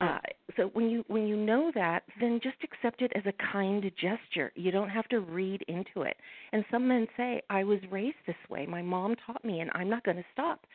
uh, 0.00 0.18
so 0.56 0.70
when 0.74 0.88
you 0.88 1.04
when 1.08 1.26
you 1.26 1.36
know 1.36 1.72
that, 1.74 2.04
then 2.20 2.40
just 2.42 2.56
accept 2.62 3.02
it 3.02 3.12
as 3.16 3.22
a 3.26 3.52
kind 3.52 3.82
gesture. 4.00 4.52
You 4.54 4.70
don't 4.70 4.88
have 4.88 5.08
to 5.08 5.20
read 5.20 5.64
into 5.66 6.02
it. 6.02 6.16
And 6.52 6.64
some 6.70 6.86
men 6.86 7.08
say, 7.16 7.42
"I 7.50 7.64
was 7.64 7.80
raised 7.90 8.16
this 8.26 8.36
way. 8.48 8.64
My 8.66 8.82
mom 8.82 9.16
taught 9.26 9.44
me, 9.44 9.60
and 9.60 9.70
I'm 9.74 9.90
not 9.90 10.04
going 10.04 10.16
to 10.16 10.24
stop." 10.32 10.66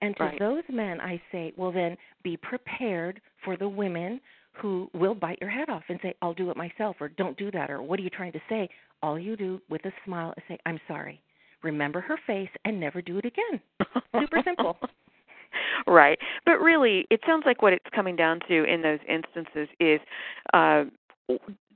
And 0.00 0.16
to 0.16 0.24
right. 0.24 0.38
those 0.38 0.64
men, 0.70 1.00
I 1.00 1.20
say, 1.30 1.52
"Well, 1.56 1.70
then 1.70 1.96
be 2.22 2.36
prepared 2.38 3.20
for 3.44 3.56
the 3.56 3.68
women 3.68 4.20
who 4.52 4.90
will 4.94 5.14
bite 5.14 5.38
your 5.40 5.50
head 5.50 5.68
off 5.68 5.84
and 5.88 5.98
say, 6.02 6.14
"I'll 6.22 6.34
do 6.34 6.50
it 6.50 6.56
myself," 6.56 6.96
or 7.00 7.08
"Don't 7.08 7.36
do 7.36 7.50
that," 7.50 7.70
or 7.70 7.82
"What 7.82 7.98
are 7.98 8.02
you 8.02 8.10
trying 8.10 8.32
to 8.32 8.42
say?" 8.48 8.68
All 9.02 9.18
you 9.18 9.36
do 9.36 9.60
with 9.68 9.84
a 9.84 9.92
smile 10.04 10.32
is 10.36 10.44
say, 10.48 10.58
"I'm 10.64 10.80
sorry." 10.88 11.20
Remember 11.62 12.00
her 12.00 12.16
face 12.26 12.50
and 12.64 12.80
never 12.80 13.02
do 13.02 13.18
it 13.18 13.24
again. 13.24 13.60
Super 14.18 14.42
simple. 14.42 14.78
right. 15.86 16.18
But 16.44 16.60
really, 16.60 17.06
it 17.10 17.20
sounds 17.26 17.44
like 17.46 17.62
what 17.62 17.72
it's 17.72 17.84
coming 17.94 18.16
down 18.16 18.40
to 18.48 18.64
in 18.64 18.82
those 18.82 19.00
instances 19.08 19.68
is 19.80 20.00
uh, 20.52 20.84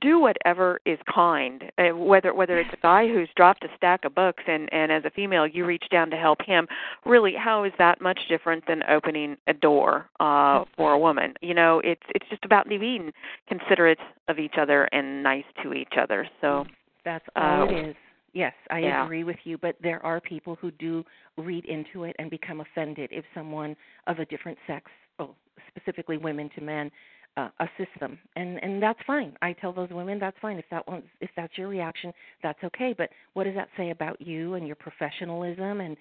do 0.01 0.19
whatever 0.19 0.79
is 0.85 0.99
kind 1.13 1.63
uh, 1.77 1.95
whether 1.95 2.33
whether 2.33 2.59
it's 2.59 2.69
a 2.73 2.81
guy 2.81 3.07
who's 3.07 3.29
dropped 3.35 3.63
a 3.63 3.67
stack 3.75 4.05
of 4.05 4.13
books 4.13 4.43
and 4.47 4.69
and 4.71 4.91
as 4.91 5.03
a 5.05 5.09
female 5.09 5.47
you 5.47 5.65
reach 5.65 5.85
down 5.91 6.09
to 6.09 6.17
help 6.17 6.39
him 6.45 6.67
really 7.05 7.33
how 7.33 7.63
is 7.63 7.71
that 7.79 7.99
much 8.01 8.19
different 8.29 8.63
than 8.67 8.83
opening 8.89 9.37
a 9.47 9.53
door 9.53 10.05
uh 10.19 10.63
for 10.75 10.93
a 10.93 10.99
woman? 10.99 11.33
You 11.41 11.53
know 11.53 11.81
it's 11.83 12.03
it's 12.13 12.25
just 12.29 12.45
about 12.45 12.67
being 12.69 13.11
considerate 13.47 13.99
of 14.27 14.37
each 14.37 14.55
other 14.59 14.83
and 14.91 15.23
nice 15.23 15.45
to 15.63 15.73
each 15.73 15.93
other. 15.99 16.27
So 16.41 16.65
that's 17.03 17.25
all 17.35 17.63
uh, 17.63 17.65
it 17.65 17.89
is 17.89 17.95
Yes, 18.37 18.53
I 18.69 18.81
yeah. 18.81 19.03
agree 19.03 19.23
with 19.23 19.37
you, 19.45 19.57
but 19.57 19.75
there 19.81 20.05
are 20.05 20.21
people 20.21 20.55
who 20.61 20.69
do 20.69 21.03
read 21.37 21.65
into 21.65 22.03
it 22.03 22.15
and 22.19 22.29
become 22.29 22.61
offended 22.61 23.09
if 23.11 23.25
someone 23.33 23.75
of 24.05 24.19
a 24.19 24.25
different 24.25 24.59
sex, 24.67 24.91
oh, 25.17 25.31
specifically 25.69 26.17
women 26.17 26.47
to 26.53 26.61
men, 26.61 26.91
uh, 27.35 27.49
assist 27.59 27.99
them, 27.99 28.19
and 28.35 28.63
and 28.63 28.81
that's 28.81 28.99
fine. 29.07 29.35
I 29.41 29.53
tell 29.53 29.73
those 29.73 29.89
women 29.89 30.19
that's 30.19 30.37
fine 30.39 30.59
if 30.59 30.65
that 30.69 30.87
one 30.87 31.01
if 31.19 31.31
that's 31.35 31.57
your 31.57 31.67
reaction, 31.67 32.13
that's 32.43 32.63
okay. 32.63 32.93
But 32.95 33.09
what 33.33 33.45
does 33.45 33.55
that 33.55 33.69
say 33.75 33.89
about 33.89 34.21
you 34.21 34.53
and 34.53 34.67
your 34.67 34.75
professionalism 34.75 35.81
and 35.81 35.97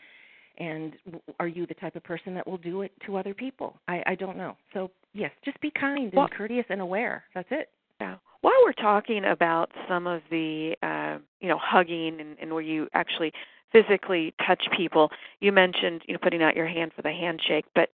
and 0.58 0.92
are 1.40 1.48
you 1.48 1.66
the 1.66 1.74
type 1.74 1.96
of 1.96 2.04
person 2.04 2.34
that 2.34 2.46
will 2.46 2.58
do 2.58 2.82
it 2.82 2.92
to 3.06 3.16
other 3.16 3.32
people? 3.32 3.78
I 3.88 4.02
I 4.06 4.14
don't 4.14 4.36
know. 4.36 4.58
So 4.74 4.90
yes, 5.14 5.30
just 5.42 5.58
be 5.62 5.70
kind 5.70 6.12
and 6.12 6.30
courteous 6.32 6.66
and 6.68 6.82
aware. 6.82 7.24
That's 7.34 7.48
it. 7.50 7.70
Yeah. 8.00 8.16
While 8.42 8.54
we're 8.64 8.72
talking 8.72 9.24
about 9.24 9.70
some 9.88 10.06
of 10.06 10.22
the, 10.30 10.76
uh, 10.82 11.18
you 11.40 11.48
know, 11.48 11.58
hugging 11.60 12.20
and, 12.20 12.36
and 12.40 12.52
where 12.52 12.62
you 12.62 12.88
actually 12.94 13.32
physically 13.72 14.34
touch 14.46 14.64
people, 14.76 15.10
you 15.40 15.52
mentioned, 15.52 16.02
you 16.06 16.14
know, 16.14 16.20
putting 16.22 16.42
out 16.42 16.54
your 16.54 16.66
hand 16.68 16.92
for 16.94 17.02
the 17.02 17.12
handshake. 17.12 17.64
But 17.74 17.90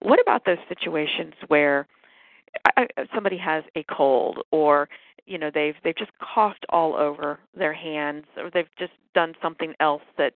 what 0.00 0.20
about 0.20 0.44
those 0.44 0.58
situations 0.68 1.34
where 1.48 1.86
I, 2.76 2.86
somebody 3.14 3.38
has 3.38 3.64
a 3.76 3.84
cold 3.84 4.38
or 4.50 4.88
you 5.26 5.38
know 5.38 5.50
they've 5.52 5.74
they've 5.82 5.96
just 5.96 6.10
coughed 6.18 6.66
all 6.68 6.94
over 6.94 7.38
their 7.56 7.72
hands 7.72 8.24
or 8.36 8.50
they've 8.52 8.68
just 8.78 8.92
done 9.14 9.34
something 9.40 9.74
else 9.80 10.02
that 10.18 10.34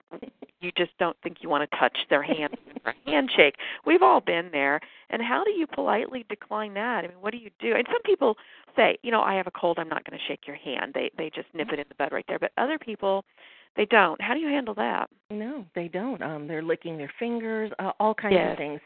you 0.60 0.72
just 0.76 0.90
don't 0.98 1.16
think 1.22 1.38
you 1.40 1.48
want 1.48 1.68
to 1.68 1.76
touch 1.78 1.96
their 2.10 2.22
hand 2.22 2.56
for 2.82 2.90
a 2.90 3.10
handshake. 3.10 3.54
We've 3.86 4.02
all 4.02 4.20
been 4.20 4.48
there 4.52 4.80
and 5.10 5.22
how 5.22 5.44
do 5.44 5.50
you 5.50 5.66
politely 5.66 6.24
decline 6.28 6.74
that? 6.74 7.04
I 7.04 7.08
mean 7.08 7.20
what 7.20 7.32
do 7.32 7.38
you 7.38 7.50
do? 7.60 7.74
And 7.74 7.86
some 7.86 8.02
people 8.04 8.36
say 8.76 8.98
you 9.02 9.10
know 9.10 9.22
i 9.22 9.34
have 9.34 9.46
a 9.46 9.50
cold 9.50 9.78
i'm 9.78 9.88
not 9.88 10.04
going 10.08 10.18
to 10.18 10.24
shake 10.26 10.46
your 10.46 10.56
hand. 10.56 10.92
They 10.94 11.10
they 11.16 11.30
just 11.34 11.48
nip 11.54 11.68
it 11.72 11.78
in 11.78 11.86
the 11.88 11.94
bud 11.96 12.12
right 12.12 12.24
there. 12.28 12.38
But 12.38 12.52
other 12.56 12.78
people 12.78 13.24
they 13.78 13.86
don't. 13.86 14.20
How 14.20 14.34
do 14.34 14.40
you 14.40 14.48
handle 14.48 14.74
that? 14.74 15.08
No, 15.30 15.64
they 15.76 15.86
don't. 15.86 16.20
Um, 16.20 16.48
they're 16.48 16.64
licking 16.64 16.98
their 16.98 17.12
fingers, 17.16 17.70
uh, 17.78 17.92
all 18.00 18.12
kinds 18.12 18.34
yes. 18.34 18.50
of 18.50 18.58
things. 18.58 18.80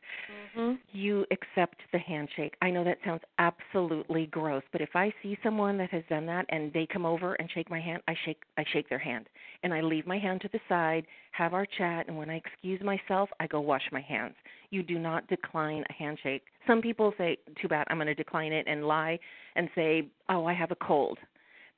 Mm-hmm. 0.56 0.72
You 0.92 1.24
accept 1.30 1.76
the 1.92 1.98
handshake. 1.98 2.54
I 2.60 2.70
know 2.70 2.84
that 2.84 2.98
sounds 3.02 3.22
absolutely 3.38 4.26
gross, 4.26 4.62
but 4.70 4.82
if 4.82 4.90
I 4.94 5.10
see 5.22 5.38
someone 5.42 5.78
that 5.78 5.88
has 5.90 6.02
done 6.10 6.26
that 6.26 6.44
and 6.50 6.70
they 6.74 6.86
come 6.92 7.06
over 7.06 7.34
and 7.34 7.50
shake 7.54 7.70
my 7.70 7.80
hand, 7.80 8.02
I 8.06 8.14
shake 8.26 8.42
I 8.58 8.64
shake 8.70 8.90
their 8.90 8.98
hand 8.98 9.30
and 9.62 9.72
I 9.72 9.80
leave 9.80 10.06
my 10.06 10.18
hand 10.18 10.42
to 10.42 10.48
the 10.52 10.60
side, 10.68 11.06
have 11.30 11.54
our 11.54 11.66
chat, 11.78 12.06
and 12.08 12.18
when 12.18 12.28
I 12.28 12.34
excuse 12.34 12.82
myself, 12.82 13.30
I 13.40 13.46
go 13.46 13.60
wash 13.60 13.84
my 13.92 14.02
hands. 14.02 14.34
You 14.68 14.82
do 14.82 14.98
not 14.98 15.26
decline 15.28 15.84
a 15.88 15.92
handshake. 15.94 16.42
Some 16.66 16.82
people 16.82 17.14
say, 17.16 17.38
"Too 17.62 17.68
bad, 17.68 17.86
I'm 17.88 17.96
going 17.96 18.08
to 18.08 18.14
decline 18.14 18.52
it," 18.52 18.66
and 18.68 18.86
lie 18.86 19.18
and 19.56 19.70
say, 19.74 20.08
"Oh, 20.28 20.44
I 20.44 20.52
have 20.52 20.70
a 20.70 20.76
cold." 20.76 21.18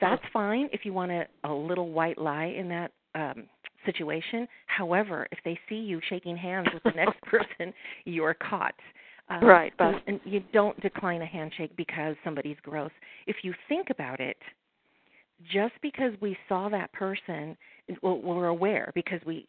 That's 0.01 0.23
fine 0.33 0.69
if 0.73 0.85
you 0.85 0.93
want 0.93 1.13
a, 1.13 1.27
a 1.45 1.53
little 1.53 1.91
white 1.91 2.19
lie 2.19 2.47
in 2.47 2.69
that 2.71 2.91
um, 3.15 3.45
situation. 3.85 4.47
However, 4.67 5.27
if 5.31 5.39
they 5.45 5.59
see 5.69 5.77
you 5.77 6.01
shaking 6.09 6.37
hands 6.37 6.69
with 6.73 6.83
the 6.83 6.91
next 6.97 7.21
person, 7.23 7.73
you're 8.05 8.35
caught. 8.35 8.75
Um, 9.31 9.43
right, 9.43 9.73
but 9.79 9.95
and 10.07 10.21
you 10.25 10.43
don't 10.53 10.79
decline 10.81 11.23
a 11.23 11.27
handshake 11.27 11.75
because 11.77 12.15
somebody's 12.23 12.59
gross. 12.63 12.91
If 13.27 13.37
you 13.43 13.55
think 13.69 13.89
about 13.89 14.21
it, 14.21 14.37
just 15.51 15.73
because 15.83 16.13
we 16.21 16.37
saw 16.49 16.69
that 16.69 16.93
person, 16.93 17.57
well, 18.03 18.21
we're 18.23 18.49
aware 18.49 18.93
because 18.95 19.21
we 19.27 19.47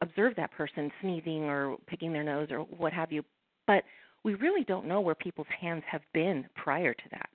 observed 0.00 0.36
that 0.36 0.50
person 0.52 0.90
sneezing 1.00 1.44
or 1.44 1.76
picking 1.86 2.12
their 2.12 2.24
nose 2.24 2.48
or 2.50 2.60
what 2.60 2.92
have 2.92 3.12
you, 3.12 3.22
but 3.66 3.84
we 4.24 4.34
really 4.34 4.64
don't 4.64 4.86
know 4.86 5.00
where 5.00 5.14
people's 5.14 5.46
hands 5.60 5.82
have 5.90 6.02
been 6.12 6.44
prior 6.56 6.92
to 6.92 7.04
that. 7.12 7.28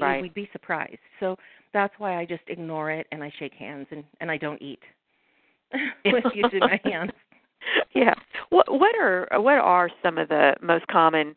Right. 0.00 0.22
We'd 0.22 0.34
be 0.34 0.48
surprised. 0.52 0.98
So 1.20 1.36
that's 1.72 1.94
why 1.98 2.18
I 2.18 2.24
just 2.24 2.42
ignore 2.48 2.90
it 2.90 3.06
and 3.12 3.22
I 3.22 3.32
shake 3.38 3.54
hands 3.54 3.86
and 3.90 4.04
and 4.20 4.30
I 4.30 4.36
don't 4.36 4.60
eat 4.62 4.80
with 6.04 6.24
using 6.34 6.60
my 6.60 6.80
hands. 6.84 7.12
Yeah. 7.94 8.14
What 8.50 8.66
what 8.72 8.94
are 8.96 9.28
what 9.32 9.58
are 9.58 9.90
some 10.02 10.18
of 10.18 10.28
the 10.28 10.54
most 10.62 10.86
common 10.86 11.34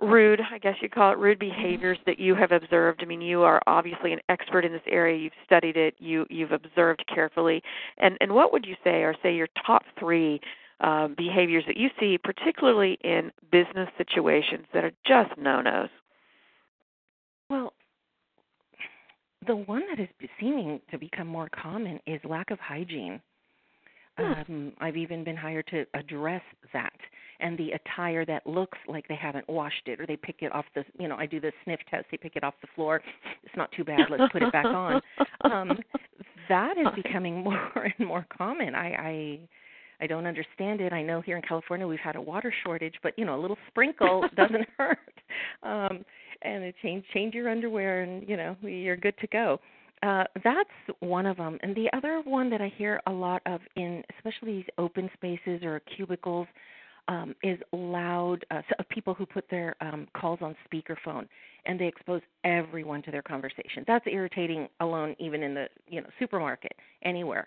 rude, 0.00 0.40
I 0.52 0.58
guess 0.58 0.74
you'd 0.80 0.94
call 0.94 1.12
it 1.12 1.18
rude 1.18 1.38
behaviors 1.38 1.98
that 2.06 2.18
you 2.18 2.34
have 2.34 2.52
observed? 2.52 3.00
I 3.02 3.06
mean, 3.06 3.20
you 3.20 3.42
are 3.42 3.60
obviously 3.66 4.12
an 4.12 4.20
expert 4.28 4.64
in 4.64 4.72
this 4.72 4.82
area. 4.88 5.16
You've 5.16 5.32
studied 5.44 5.76
it. 5.76 5.94
You 5.98 6.26
you've 6.30 6.52
observed 6.52 7.04
carefully. 7.12 7.62
And 7.98 8.16
and 8.20 8.34
what 8.34 8.52
would 8.52 8.66
you 8.66 8.76
say 8.82 9.02
are 9.02 9.14
say 9.22 9.34
your 9.34 9.48
top 9.66 9.82
3 9.98 10.40
um, 10.80 11.14
behaviors 11.16 11.64
that 11.66 11.76
you 11.76 11.88
see, 11.98 12.18
particularly 12.18 12.98
in 13.02 13.30
business 13.50 13.88
situations, 13.96 14.66
that 14.74 14.84
are 14.84 14.92
just 15.06 15.38
no-nos? 15.38 15.88
Well, 17.50 17.72
the 19.46 19.56
one 19.56 19.82
that 19.88 20.02
is 20.02 20.08
seeming 20.40 20.80
to 20.90 20.98
become 20.98 21.26
more 21.26 21.48
common 21.50 22.00
is 22.06 22.20
lack 22.24 22.50
of 22.50 22.58
hygiene. 22.58 23.20
Hmm. 24.18 24.24
Um, 24.24 24.72
I've 24.80 24.96
even 24.96 25.24
been 25.24 25.36
hired 25.36 25.66
to 25.68 25.84
address 25.94 26.42
that 26.72 26.92
and 27.40 27.58
the 27.58 27.72
attire 27.72 28.24
that 28.24 28.46
looks 28.46 28.78
like 28.88 29.06
they 29.08 29.16
haven't 29.16 29.48
washed 29.48 29.86
it 29.86 30.00
or 30.00 30.06
they 30.06 30.16
pick 30.16 30.36
it 30.40 30.54
off 30.54 30.64
the 30.74 30.84
you 30.98 31.08
know 31.08 31.16
I 31.16 31.26
do 31.26 31.40
the 31.40 31.52
sniff 31.64 31.80
test 31.90 32.06
they 32.10 32.16
pick 32.16 32.36
it 32.36 32.44
off 32.44 32.54
the 32.60 32.68
floor. 32.74 33.02
It's 33.42 33.56
not 33.56 33.70
too 33.72 33.84
bad 33.84 34.00
let's 34.10 34.32
put 34.32 34.42
it 34.42 34.52
back 34.52 34.66
on. 34.66 35.00
Um, 35.42 35.78
that 36.48 36.78
is 36.78 36.86
becoming 37.02 37.40
more 37.44 37.92
and 37.98 38.06
more 38.06 38.26
common. 38.36 38.74
I, 38.74 38.88
I 38.88 39.40
I 40.00 40.06
don't 40.06 40.26
understand 40.26 40.80
it. 40.80 40.92
I 40.92 41.02
know 41.02 41.20
here 41.20 41.36
in 41.36 41.42
California 41.42 41.86
we've 41.86 41.98
had 42.00 42.16
a 42.16 42.20
water 42.20 42.52
shortage 42.64 42.94
but 43.02 43.18
you 43.18 43.24
know 43.24 43.38
a 43.38 43.40
little 43.40 43.58
sprinkle 43.68 44.24
doesn't 44.36 44.66
hurt. 44.76 44.98
Um, 45.62 46.04
and 46.42 46.72
change 46.82 47.04
change 47.12 47.34
your 47.34 47.48
underwear 47.48 48.02
and 48.02 48.28
you 48.28 48.36
know 48.36 48.56
you're 48.62 48.96
good 48.96 49.16
to 49.18 49.26
go. 49.28 49.60
Uh, 50.02 50.24
that's 50.42 50.68
one 51.00 51.24
of 51.24 51.38
them 51.38 51.58
and 51.62 51.74
the 51.74 51.88
other 51.94 52.20
one 52.26 52.50
that 52.50 52.60
i 52.60 52.70
hear 52.76 53.00
a 53.06 53.10
lot 53.10 53.40
of 53.46 53.60
in 53.76 54.02
especially 54.18 54.56
these 54.56 54.66
open 54.76 55.08
spaces 55.14 55.62
or 55.62 55.80
cubicles 55.96 56.46
um, 57.08 57.34
is 57.42 57.58
loud 57.72 58.44
uh, 58.50 58.60
so, 58.68 58.84
people 58.90 59.14
who 59.14 59.24
put 59.24 59.48
their 59.50 59.74
um, 59.80 60.06
calls 60.14 60.40
on 60.42 60.54
speakerphone 60.70 61.26
and 61.66 61.80
they 61.80 61.86
expose 61.86 62.20
everyone 62.44 63.02
to 63.02 63.10
their 63.10 63.22
conversation. 63.22 63.84
That's 63.86 64.04
irritating 64.06 64.68
alone 64.80 65.16
even 65.18 65.42
in 65.42 65.54
the 65.54 65.68
you 65.88 66.00
know 66.00 66.08
supermarket 66.18 66.72
anywhere 67.02 67.46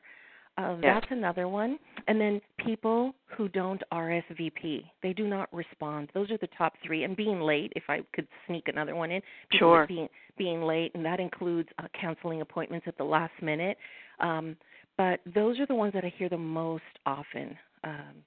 uh, 0.57 0.75
That's 0.81 1.05
another 1.11 1.47
one. 1.47 1.77
And 2.07 2.19
then 2.19 2.41
people 2.65 3.13
who 3.35 3.47
don't 3.49 3.81
RSVP, 3.91 4.83
they 5.03 5.13
do 5.13 5.27
not 5.27 5.53
respond. 5.53 6.09
Those 6.13 6.31
are 6.31 6.37
the 6.37 6.47
top 6.57 6.73
three. 6.85 7.03
And 7.03 7.15
being 7.15 7.41
late, 7.41 7.73
if 7.75 7.83
I 7.89 7.99
could 8.13 8.27
sneak 8.47 8.67
another 8.67 8.95
one 8.95 9.11
in, 9.11 9.21
sure. 9.53 9.85
Being 9.87 10.07
being 10.37 10.61
late, 10.61 10.91
and 10.93 11.03
that 11.03 11.19
includes 11.19 11.67
uh, 11.79 11.87
canceling 11.99 12.41
appointments 12.41 12.85
at 12.87 12.97
the 12.97 13.03
last 13.03 13.33
minute. 13.41 13.77
Um, 14.19 14.55
but 14.97 15.19
those 15.33 15.59
are 15.59 15.65
the 15.65 15.75
ones 15.75 15.93
that 15.93 16.03
I 16.03 16.13
hear 16.17 16.29
the 16.29 16.37
most 16.37 16.83
often. 17.05 17.57
Um, 17.83 18.23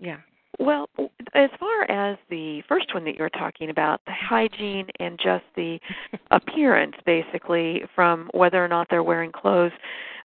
yeah. 0.00 0.18
Well, 0.58 0.88
as 1.34 1.50
far 1.60 1.88
as 1.90 2.18
the 2.30 2.62
first 2.68 2.92
one 2.92 3.04
that 3.04 3.14
you 3.14 3.22
were 3.22 3.30
talking 3.30 3.70
about, 3.70 4.00
the 4.06 4.12
hygiene 4.12 4.88
and 4.98 5.18
just 5.22 5.44
the 5.54 5.78
appearance, 6.30 6.94
basically, 7.06 7.82
from 7.94 8.28
whether 8.34 8.62
or 8.62 8.68
not 8.68 8.88
they're 8.90 9.04
wearing 9.04 9.30
clothes 9.30 9.72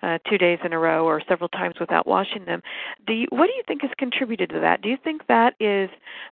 uh, 0.01 0.17
two 0.29 0.37
days 0.37 0.59
in 0.65 0.73
a 0.73 0.79
row 0.79 1.05
or 1.05 1.21
several 1.29 1.49
times 1.49 1.75
without 1.79 2.07
washing 2.07 2.45
them, 2.45 2.61
do 3.07 3.13
you, 3.13 3.27
what 3.29 3.47
do 3.47 3.53
you 3.53 3.63
think 3.67 3.81
has 3.83 3.91
contributed 3.97 4.49
to 4.49 4.59
that? 4.59 4.81
Do 4.81 4.89
you 4.89 4.97
think 5.03 5.21
that 5.27 5.53
is 5.59 5.89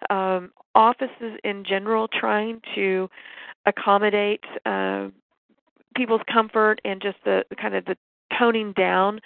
um, 0.09 0.51
offices 0.75 1.37
in 1.43 1.63
general 1.67 2.07
trying 2.07 2.61
to 2.75 3.09
accommodate 3.65 4.43
uh, 4.65 5.07
people's 5.95 6.21
comfort 6.31 6.81
and 6.83 7.01
just 7.01 7.17
the 7.23 7.43
kind 7.61 7.75
of 7.75 7.85
the 7.85 7.95
toning 8.37 8.73
down 8.73 9.19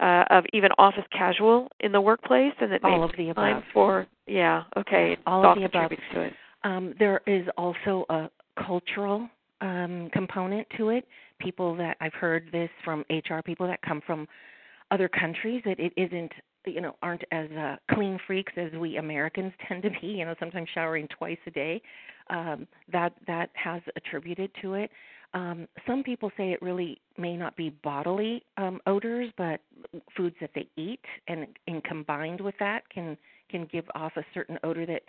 uh, 0.00 0.24
of 0.30 0.44
even 0.52 0.70
office 0.78 1.04
casual 1.12 1.68
in 1.80 1.92
the 1.92 2.00
workplace, 2.00 2.54
and 2.60 2.72
that 2.72 2.82
all 2.82 3.04
of 3.04 3.10
the 3.16 3.32
time 3.34 3.62
for 3.72 4.06
yeah, 4.30 4.62
okay, 4.76 5.16
all 5.26 5.44
of 5.44 5.58
the 5.58 5.64
above. 5.64 5.90
to 6.12 6.20
it. 6.22 6.32
Um, 6.62 6.94
there 6.98 7.20
is 7.26 7.46
also 7.56 8.04
a 8.10 8.30
cultural 8.64 9.28
um, 9.60 10.08
component 10.12 10.68
to 10.76 10.90
it. 10.90 11.04
People 11.40 11.74
that 11.76 11.96
I've 12.00 12.14
heard 12.14 12.48
this 12.52 12.70
from 12.84 13.04
HR 13.10 13.40
people 13.44 13.66
that 13.66 13.82
come 13.82 14.00
from 14.06 14.28
other 14.92 15.08
countries 15.08 15.62
that 15.64 15.80
it 15.80 15.92
isn't 15.96 16.30
you 16.66 16.80
know 16.80 16.94
aren't 17.02 17.24
as 17.32 17.50
uh, 17.52 17.76
clean 17.92 18.20
freaks 18.26 18.52
as 18.56 18.70
we 18.78 18.98
Americans 18.98 19.52
tend 19.68 19.82
to 19.82 19.90
be. 20.00 20.06
You 20.06 20.24
know, 20.26 20.36
sometimes 20.38 20.68
showering 20.74 21.08
twice 21.08 21.38
a 21.46 21.50
day. 21.50 21.82
Um, 22.28 22.68
that 22.92 23.12
that 23.26 23.50
has 23.54 23.82
attributed 23.96 24.52
to 24.62 24.74
it. 24.74 24.90
Um, 25.34 25.66
some 25.86 26.02
people 26.02 26.30
say 26.36 26.52
it 26.52 26.60
really 26.60 27.00
may 27.16 27.36
not 27.36 27.56
be 27.56 27.70
bodily 27.82 28.44
um, 28.56 28.80
odors, 28.86 29.30
but 29.36 29.60
foods 30.16 30.36
that 30.40 30.50
they 30.54 30.68
eat, 30.76 31.00
and, 31.28 31.46
and 31.68 31.82
combined 31.84 32.40
with 32.40 32.54
that 32.58 32.88
can 32.90 33.16
can 33.50 33.66
give 33.70 33.84
off 33.94 34.12
a 34.16 34.24
certain 34.34 34.58
odor 34.64 34.86
that 34.86 35.02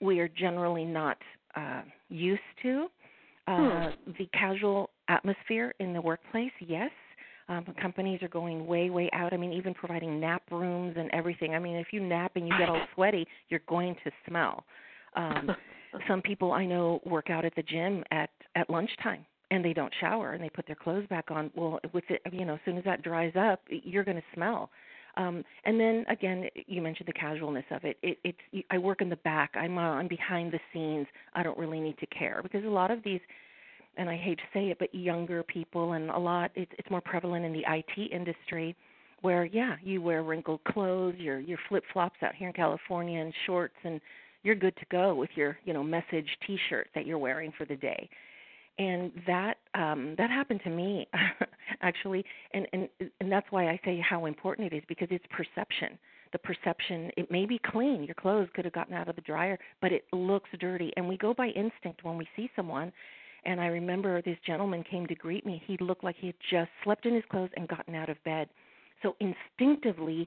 we 0.00 0.20
are 0.20 0.28
generally 0.28 0.84
not 0.84 1.18
uh, 1.56 1.82
used 2.08 2.40
to. 2.62 2.86
Uh, 3.46 3.56
Hmm. 3.56 4.12
The 4.18 4.26
casual 4.32 4.90
atmosphere 5.08 5.74
in 5.80 5.92
the 5.92 6.00
workplace, 6.00 6.52
yes. 6.60 6.90
Um, 7.48 7.66
companies 7.82 8.22
are 8.22 8.28
going 8.28 8.64
way, 8.66 8.90
way 8.90 9.10
out. 9.12 9.32
I 9.32 9.36
mean, 9.36 9.52
even 9.52 9.74
providing 9.74 10.20
nap 10.20 10.42
rooms 10.52 10.94
and 10.96 11.10
everything. 11.12 11.54
I 11.54 11.58
mean, 11.58 11.74
if 11.76 11.88
you 11.92 12.00
nap 12.00 12.32
and 12.36 12.46
you 12.46 12.56
get 12.56 12.68
all 12.68 12.80
sweaty, 12.94 13.26
you're 13.48 13.62
going 13.68 13.96
to 14.04 14.10
smell. 14.28 14.64
Um, 15.16 15.50
some 16.08 16.22
people 16.22 16.52
I 16.52 16.64
know 16.64 17.00
work 17.04 17.28
out 17.28 17.44
at 17.44 17.54
the 17.56 17.62
gym 17.62 18.04
at 18.12 18.30
at 18.54 18.70
lunchtime 18.70 19.26
and 19.50 19.64
they 19.64 19.72
don't 19.72 19.92
shower 20.00 20.32
and 20.32 20.42
they 20.42 20.48
put 20.48 20.66
their 20.66 20.76
clothes 20.76 21.06
back 21.08 21.30
on. 21.30 21.50
Well, 21.56 21.80
with 21.92 22.04
it, 22.08 22.22
you 22.32 22.44
know, 22.44 22.54
as 22.54 22.60
soon 22.64 22.78
as 22.78 22.84
that 22.84 23.02
dries 23.02 23.32
up, 23.36 23.60
you're 23.68 24.04
going 24.04 24.16
to 24.16 24.22
smell. 24.34 24.70
Um, 25.16 25.44
and 25.64 25.80
then 25.80 26.04
again, 26.08 26.48
you 26.66 26.80
mentioned 26.82 27.08
the 27.08 27.12
casualness 27.12 27.64
of 27.70 27.84
it. 27.84 27.96
it 28.02 28.18
it's 28.24 28.64
I 28.70 28.78
work 28.78 29.00
in 29.00 29.08
the 29.08 29.16
back. 29.16 29.50
I'm 29.54 29.78
uh, 29.78 29.82
I'm 29.82 30.08
behind 30.08 30.52
the 30.52 30.60
scenes. 30.72 31.06
I 31.34 31.42
don't 31.42 31.58
really 31.58 31.80
need 31.80 31.98
to 31.98 32.06
care 32.06 32.40
because 32.42 32.64
a 32.64 32.68
lot 32.68 32.90
of 32.90 33.02
these, 33.02 33.20
and 33.96 34.08
I 34.08 34.16
hate 34.16 34.38
to 34.38 34.44
say 34.52 34.70
it, 34.70 34.78
but 34.78 34.94
younger 34.94 35.42
people 35.42 35.92
and 35.92 36.10
a 36.10 36.18
lot 36.18 36.50
it's 36.54 36.72
it's 36.78 36.90
more 36.90 37.00
prevalent 37.00 37.44
in 37.44 37.52
the 37.52 37.64
IT 37.68 38.12
industry, 38.12 38.76
where 39.22 39.44
yeah, 39.44 39.76
you 39.82 40.00
wear 40.00 40.22
wrinkled 40.22 40.62
clothes, 40.64 41.16
your 41.18 41.40
your 41.40 41.58
flip 41.68 41.84
flops 41.92 42.22
out 42.22 42.34
here 42.34 42.48
in 42.48 42.54
California 42.54 43.20
and 43.20 43.32
shorts, 43.46 43.76
and 43.84 44.00
you're 44.42 44.54
good 44.54 44.76
to 44.76 44.86
go 44.90 45.14
with 45.14 45.30
your 45.34 45.58
you 45.64 45.72
know 45.72 45.82
message 45.82 46.28
T-shirt 46.46 46.88
that 46.94 47.06
you're 47.06 47.18
wearing 47.18 47.52
for 47.56 47.64
the 47.64 47.76
day 47.76 48.08
and 48.80 49.12
that 49.26 49.58
um 49.74 50.14
that 50.16 50.30
happened 50.30 50.60
to 50.64 50.70
me 50.70 51.06
actually 51.82 52.24
and 52.54 52.66
and 52.72 52.88
and 53.20 53.30
that's 53.30 53.46
why 53.50 53.68
I 53.68 53.78
say 53.84 54.00
how 54.00 54.24
important 54.24 54.72
it 54.72 54.76
is 54.76 54.82
because 54.88 55.08
it's 55.10 55.24
perception 55.30 55.98
the 56.32 56.38
perception 56.38 57.10
it 57.16 57.30
may 57.30 57.44
be 57.44 57.60
clean 57.70 58.02
your 58.04 58.14
clothes 58.14 58.48
could 58.54 58.64
have 58.64 58.74
gotten 58.74 58.94
out 58.94 59.08
of 59.08 59.16
the 59.16 59.22
dryer 59.22 59.58
but 59.80 59.92
it 59.92 60.04
looks 60.12 60.48
dirty 60.58 60.92
and 60.96 61.06
we 61.06 61.16
go 61.18 61.34
by 61.34 61.48
instinct 61.48 62.02
when 62.02 62.16
we 62.16 62.26
see 62.34 62.50
someone 62.56 62.90
and 63.44 63.60
I 63.60 63.66
remember 63.66 64.20
this 64.22 64.38
gentleman 64.46 64.82
came 64.90 65.06
to 65.06 65.14
greet 65.14 65.44
me 65.44 65.62
he 65.66 65.76
looked 65.80 66.02
like 66.02 66.16
he 66.18 66.28
had 66.28 66.36
just 66.50 66.70
slept 66.82 67.04
in 67.04 67.14
his 67.14 67.24
clothes 67.30 67.50
and 67.56 67.68
gotten 67.68 67.94
out 67.94 68.08
of 68.08 68.22
bed 68.24 68.48
so 69.02 69.14
instinctively 69.20 70.26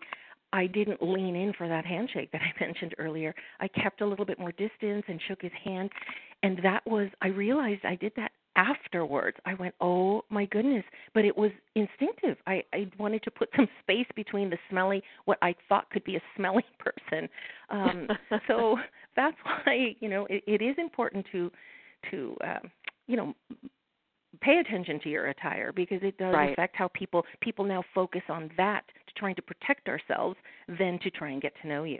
I 0.53 0.67
didn't 0.67 1.01
lean 1.01 1.35
in 1.35 1.51
for 1.53 1.67
that 1.67 1.83
handshake 1.83 2.31
that 2.31 2.41
I 2.41 2.53
mentioned 2.63 2.93
earlier. 2.99 3.33
I 3.59 3.67
kept 3.67 4.01
a 4.01 4.05
little 4.05 4.25
bit 4.25 4.39
more 4.39 4.51
distance 4.51 5.03
and 5.07 5.19
shook 5.27 5.41
his 5.41 5.51
hand. 5.63 5.89
And 6.43 6.59
that 6.61 6.85
was, 6.85 7.09
I 7.21 7.29
realized 7.29 7.81
I 7.83 7.95
did 7.95 8.13
that 8.17 8.32
afterwards. 8.55 9.37
I 9.45 9.53
went, 9.55 9.75
oh 9.81 10.23
my 10.29 10.45
goodness. 10.45 10.83
But 11.13 11.25
it 11.25 11.37
was 11.37 11.51
instinctive. 11.75 12.37
I, 12.47 12.63
I 12.73 12.87
wanted 12.97 13.23
to 13.23 13.31
put 13.31 13.49
some 13.55 13.67
space 13.81 14.07
between 14.15 14.49
the 14.49 14.57
smelly, 14.69 15.03
what 15.25 15.37
I 15.41 15.55
thought 15.69 15.89
could 15.89 16.03
be 16.03 16.15
a 16.15 16.21
smelly 16.35 16.65
person. 16.79 17.29
Um, 17.69 18.07
so 18.47 18.77
that's 19.15 19.37
why, 19.43 19.95
you 19.99 20.09
know, 20.09 20.25
it, 20.29 20.43
it 20.47 20.61
is 20.61 20.75
important 20.77 21.25
to, 21.31 21.51
to, 22.11 22.37
um, 22.43 22.71
you 23.07 23.17
know, 23.17 23.33
pay 24.41 24.59
attention 24.59 24.99
to 25.01 25.09
your 25.09 25.27
attire 25.27 25.71
because 25.71 25.99
it 26.01 26.17
does 26.17 26.33
Right. 26.33 26.53
affect 26.53 26.75
how 26.75 26.87
people 26.89 27.25
people 27.39 27.63
now 27.63 27.83
focus 27.93 28.23
on 28.29 28.49
that 28.57 28.83
to 29.07 29.13
trying 29.15 29.35
to 29.35 29.41
protect 29.41 29.87
ourselves 29.87 30.37
than 30.67 30.99
to 30.99 31.11
try 31.11 31.29
and 31.29 31.41
get 31.41 31.53
to 31.61 31.67
know 31.67 31.83
you. 31.83 31.99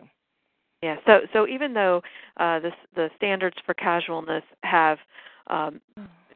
Yeah. 0.81 0.97
So 1.05 1.21
so 1.31 1.47
even 1.47 1.73
though 1.73 2.01
uh, 2.37 2.59
the 2.59 2.71
the 2.95 3.09
standards 3.17 3.55
for 3.65 3.73
casualness 3.73 4.43
have 4.63 4.97
um, 5.47 5.79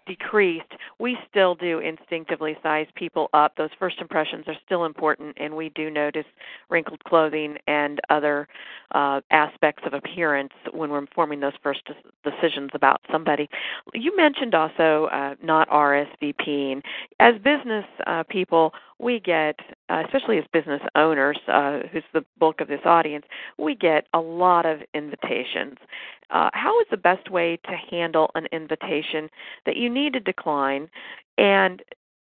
decreased, 0.08 0.72
we 1.00 1.17
still 1.30 1.56
do 1.56 1.80
instinctively 1.80 2.58
size 2.63 2.88
people 2.96 3.30
up. 3.34 3.56
Those 3.56 3.70
first 3.78 4.00
impressions 4.00 4.46
are 4.48 4.56
still 4.65 4.86
important, 4.86 5.38
and 5.39 5.56
we 5.56 5.70
do 5.70 5.89
notice 5.89 6.26
wrinkled 6.70 7.04
clothing 7.04 7.58
and 7.67 8.00
other 8.10 8.48
uh, 8.91 9.22
aspects 9.32 9.84
of 9.86 9.93
appearance 9.93 10.54
when 10.74 10.89
we're 10.89 11.06
forming 11.13 11.39
those 11.39 11.54
first 11.62 11.82
decisions 12.24 12.72
about 12.74 13.02
somebody. 13.12 13.50
You 13.93 14.15
mentioned 14.15 14.56
also 14.56 15.06
uh, 15.12 15.36
not 15.43 15.70
RSVPing. 15.70 16.82
As 17.20 17.36
business 17.43 17.86
uh, 18.06 18.24
people, 18.30 18.74
we 19.00 19.20
get, 19.20 19.60
uh, 19.89 20.04
especially 20.06 20.38
as 20.38 20.43
business 20.52 20.82
owners, 20.95 21.38
uh, 21.47 21.80
who's 21.91 22.04
the 22.13 22.23
bulk 22.39 22.62
of 22.62 22.67
this 22.67 22.82
audience, 22.86 23.26
we 23.58 23.76
get 23.76 24.08
a 24.13 24.19
lot 24.19 24.65
of 24.65 24.82
invitations. 24.93 25.78
Uh, 26.30 26.50
how 26.54 26.80
is 26.82 26.88
the 26.91 26.97
best 26.97 27.30
way 27.32 27.58
to 27.65 27.71
handle 27.89 28.30
an 28.36 28.47
invitation 28.52 29.30
that 29.65 29.78
you 29.78 29.89
need 29.89 30.13
to 30.13 30.19
decline, 30.19 30.89
and 31.38 31.82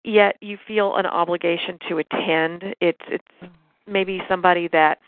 yet 0.03 0.35
you 0.41 0.57
feel 0.67 0.95
an 0.95 1.05
obligation 1.05 1.77
to 1.87 1.99
attend? 1.99 2.75
It's 2.81 3.05
it's 3.07 3.51
maybe 3.85 4.21
somebody 4.27 4.67
that 4.69 4.99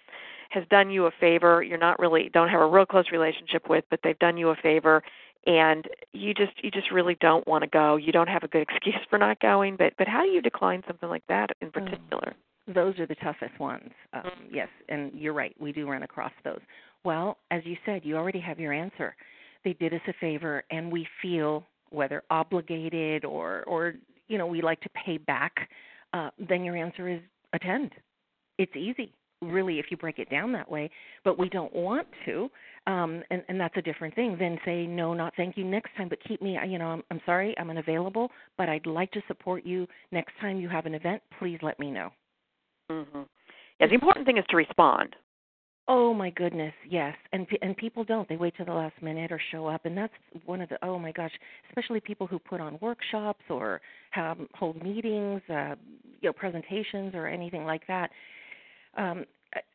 has 0.50 0.64
done 0.70 0.90
you 0.90 1.06
a 1.08 1.12
favor. 1.20 1.64
You're 1.64 1.78
not 1.78 2.00
really 2.00 2.30
don't 2.30 2.50
have 2.50 2.62
a 2.62 2.68
real 2.68 2.86
close 2.86 3.06
relationship 3.12 3.70
with, 3.70 3.84
but 3.90 4.00
they've 4.04 4.20
done 4.20 4.38
you 4.38 4.50
a 4.50 4.56
favor, 4.56 5.04
and 5.46 5.88
you 6.14 6.34
just 6.34 6.54
you 6.64 6.72
just 6.72 6.92
really 6.92 7.18
don't 7.22 7.48
want 7.48 7.64
to 7.64 7.70
go. 7.70 7.96
You 7.98 8.12
don't 8.12 8.28
have 8.28 8.44
a 8.44 8.48
good 8.48 8.62
excuse 8.70 9.00
for 9.10 9.18
not 9.20 9.40
going. 9.40 9.76
But 9.78 9.94
but 9.98 10.08
how 10.08 10.24
do 10.24 10.30
you 10.30 10.42
decline 10.42 10.84
something 10.88 11.10
like 11.10 11.24
that 11.30 11.52
in 11.62 11.72
particular? 11.72 12.36
Those 12.68 12.98
are 13.00 13.06
the 13.06 13.16
toughest 13.16 13.60
ones. 13.60 13.92
Um, 14.14 14.24
Mhm. 14.24 14.32
yes, 14.52 14.70
and 14.90 15.12
you're 15.14 15.34
right. 15.34 15.56
We 15.60 15.72
do 15.72 15.88
run 15.88 16.02
across 16.04 16.34
those. 16.44 16.62
Well, 17.04 17.38
as 17.52 17.64
you 17.66 17.78
said, 17.86 18.04
you 18.04 18.18
already 18.18 18.40
have 18.40 18.60
your 18.60 18.74
answer. 18.74 19.16
They 19.64 19.74
did 19.74 19.94
us 19.94 20.02
a 20.08 20.14
favor, 20.14 20.64
and 20.72 20.92
we 20.92 21.08
feel 21.22 21.66
whether 21.92 22.24
obligated 22.30 23.24
or 23.24 23.64
or 23.68 23.94
you 24.28 24.38
know 24.38 24.48
we 24.48 24.62
like 24.62 24.82
to 24.82 24.90
pay 24.90 25.18
back. 25.18 25.70
Uh, 26.14 26.32
then 26.40 26.64
your 26.64 26.76
answer 26.76 27.08
is 27.08 27.22
attend. 27.54 27.92
It's 28.58 28.76
easy, 28.76 29.12
really, 29.42 29.80
if 29.80 29.92
you 29.92 29.98
break 29.98 30.18
it 30.18 30.30
down 30.30 30.52
that 30.54 30.70
way. 30.70 30.90
But 31.24 31.38
we 31.38 31.50
don't 31.50 31.74
want 31.74 32.08
to, 32.26 32.50
um, 32.88 33.24
and 33.32 33.44
and 33.48 33.60
that's 33.60 33.76
a 33.78 33.82
different 33.82 34.16
thing. 34.16 34.38
than 34.40 34.60
say 34.66 34.86
no, 34.86 35.14
not 35.14 35.34
thank 35.36 35.58
you 35.58 35.64
next 35.64 35.92
time, 35.98 36.10
but 36.10 36.20
keep 36.28 36.42
me. 36.42 36.58
You 36.68 36.78
know, 36.78 36.88
I'm, 36.88 37.04
I'm 37.10 37.22
sorry, 37.26 37.56
I'm 37.58 37.70
unavailable, 37.70 38.30
but 38.58 38.70
I'd 38.70 38.86
like 38.86 39.12
to 39.12 39.22
support 39.28 39.66
you 39.66 39.88
next 40.12 40.34
time 40.40 40.60
you 40.60 40.70
have 40.70 40.86
an 40.86 40.94
event. 40.94 41.22
Please 41.40 41.60
let 41.62 41.80
me 41.80 41.92
know. 41.92 42.10
Mm-hmm. 42.92 43.22
Yeah, 43.80 43.88
the 43.88 43.94
important 43.94 44.26
thing 44.26 44.38
is 44.38 44.46
to 44.50 44.58
respond. 44.58 45.16
Oh 45.88 46.16
my 46.16 46.32
goodness, 46.32 46.74
yes. 46.90 47.16
And 47.32 47.46
and 47.62 47.78
people 47.78 48.04
don't. 48.04 48.28
They 48.28 48.38
wait 48.38 48.56
till 48.58 48.66
the 48.66 48.74
last 48.74 49.00
minute 49.02 49.32
or 49.32 49.40
show 49.52 49.68
up, 49.68 49.86
and 49.86 49.98
that's 49.98 50.14
one 50.46 50.62
of 50.62 50.70
the 50.70 50.78
oh 50.84 50.98
my 50.98 51.12
gosh, 51.12 51.32
especially 51.70 52.00
people 52.00 52.26
who 52.26 52.40
put 52.40 52.60
on 52.60 52.80
workshops 52.82 53.44
or 53.50 53.82
have 54.12 54.38
hold 54.54 54.82
meetings, 54.82 55.42
uh, 55.50 55.76
you 56.22 56.30
know, 56.30 56.34
presentations 56.34 57.14
or 57.14 57.28
anything 57.28 57.66
like 57.66 57.86
that. 57.88 58.10
Um, 58.98 59.20
uh, 59.20 59.24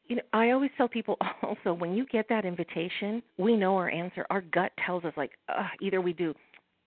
you 0.09 0.17
know, 0.17 0.23
I 0.33 0.51
always 0.51 0.71
tell 0.77 0.89
people 0.89 1.17
also 1.43 1.73
when 1.73 1.95
you 1.95 2.07
get 2.07 2.27
that 2.29 2.45
invitation, 2.45 3.23
we 3.39 3.57
know 3.57 3.77
our 3.77 3.91
answer. 3.91 4.27
Our 4.31 4.43
gut 4.43 4.73
tells 4.85 5.05
us 5.05 5.13
like 5.17 5.33
uh, 5.49 5.69
either 5.81 6.01
we 6.01 6.13
do 6.13 6.35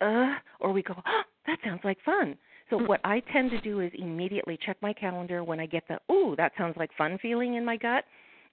uh 0.01 0.35
or 0.59 0.71
we 0.71 0.83
go, 0.83 0.95
oh, 1.05 1.21
that 1.47 1.59
sounds 1.63 1.81
like 1.83 1.97
fun. 2.03 2.37
So 2.69 2.77
what 2.77 3.01
I 3.03 3.21
tend 3.31 3.51
to 3.51 3.61
do 3.61 3.81
is 3.81 3.91
immediately 3.97 4.57
check 4.65 4.77
my 4.81 4.93
calendar 4.93 5.43
when 5.43 5.59
I 5.59 5.65
get 5.65 5.83
the 5.87 5.99
ooh, 6.11 6.35
that 6.37 6.53
sounds 6.57 6.75
like 6.77 6.89
fun 6.97 7.17
feeling 7.21 7.55
in 7.55 7.65
my 7.65 7.77
gut 7.77 8.05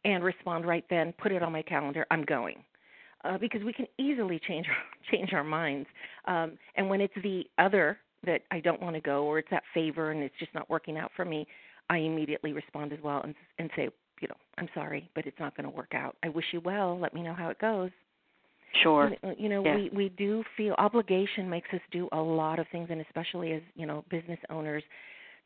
and 0.04 0.24
respond 0.24 0.66
right 0.66 0.84
then, 0.90 1.12
put 1.20 1.32
it 1.32 1.42
on 1.42 1.52
my 1.52 1.62
calendar, 1.62 2.06
I'm 2.10 2.24
going. 2.24 2.56
Uh, 3.22 3.36
because 3.36 3.62
we 3.62 3.72
can 3.72 3.86
easily 3.98 4.40
change 4.46 4.66
change 5.10 5.32
our 5.32 5.44
minds. 5.44 5.88
Um, 6.26 6.52
and 6.76 6.88
when 6.88 7.00
it's 7.00 7.14
the 7.22 7.44
other 7.58 7.98
that 8.24 8.42
I 8.50 8.60
don't 8.60 8.80
want 8.80 8.94
to 8.96 9.00
go, 9.00 9.24
or 9.24 9.38
it's 9.38 9.50
that 9.50 9.62
favor 9.74 10.10
and 10.10 10.22
it's 10.22 10.34
just 10.38 10.54
not 10.54 10.68
working 10.70 10.96
out 10.96 11.10
for 11.16 11.24
me, 11.24 11.46
I 11.88 11.98
immediately 11.98 12.52
respond 12.52 12.92
as 12.92 12.98
well 13.02 13.20
and 13.22 13.34
and 13.58 13.70
say, 13.76 13.88
you 14.20 14.28
know, 14.28 14.36
I'm 14.58 14.68
sorry, 14.74 15.10
but 15.14 15.26
it's 15.26 15.38
not 15.38 15.56
going 15.56 15.68
to 15.68 15.74
work 15.74 15.94
out. 15.94 16.16
I 16.22 16.28
wish 16.28 16.44
you 16.52 16.60
well. 16.60 16.98
Let 16.98 17.14
me 17.14 17.22
know 17.22 17.34
how 17.34 17.48
it 17.48 17.58
goes. 17.58 17.90
Sure. 18.82 19.10
You 19.36 19.48
know, 19.48 19.64
yeah. 19.64 19.74
we 19.74 19.90
we 19.92 20.08
do 20.10 20.44
feel 20.56 20.74
obligation 20.78 21.50
makes 21.50 21.68
us 21.72 21.80
do 21.90 22.08
a 22.12 22.20
lot 22.20 22.58
of 22.58 22.66
things, 22.70 22.88
and 22.90 23.00
especially 23.00 23.52
as 23.52 23.62
you 23.74 23.84
know, 23.86 24.04
business 24.10 24.38
owners, 24.48 24.84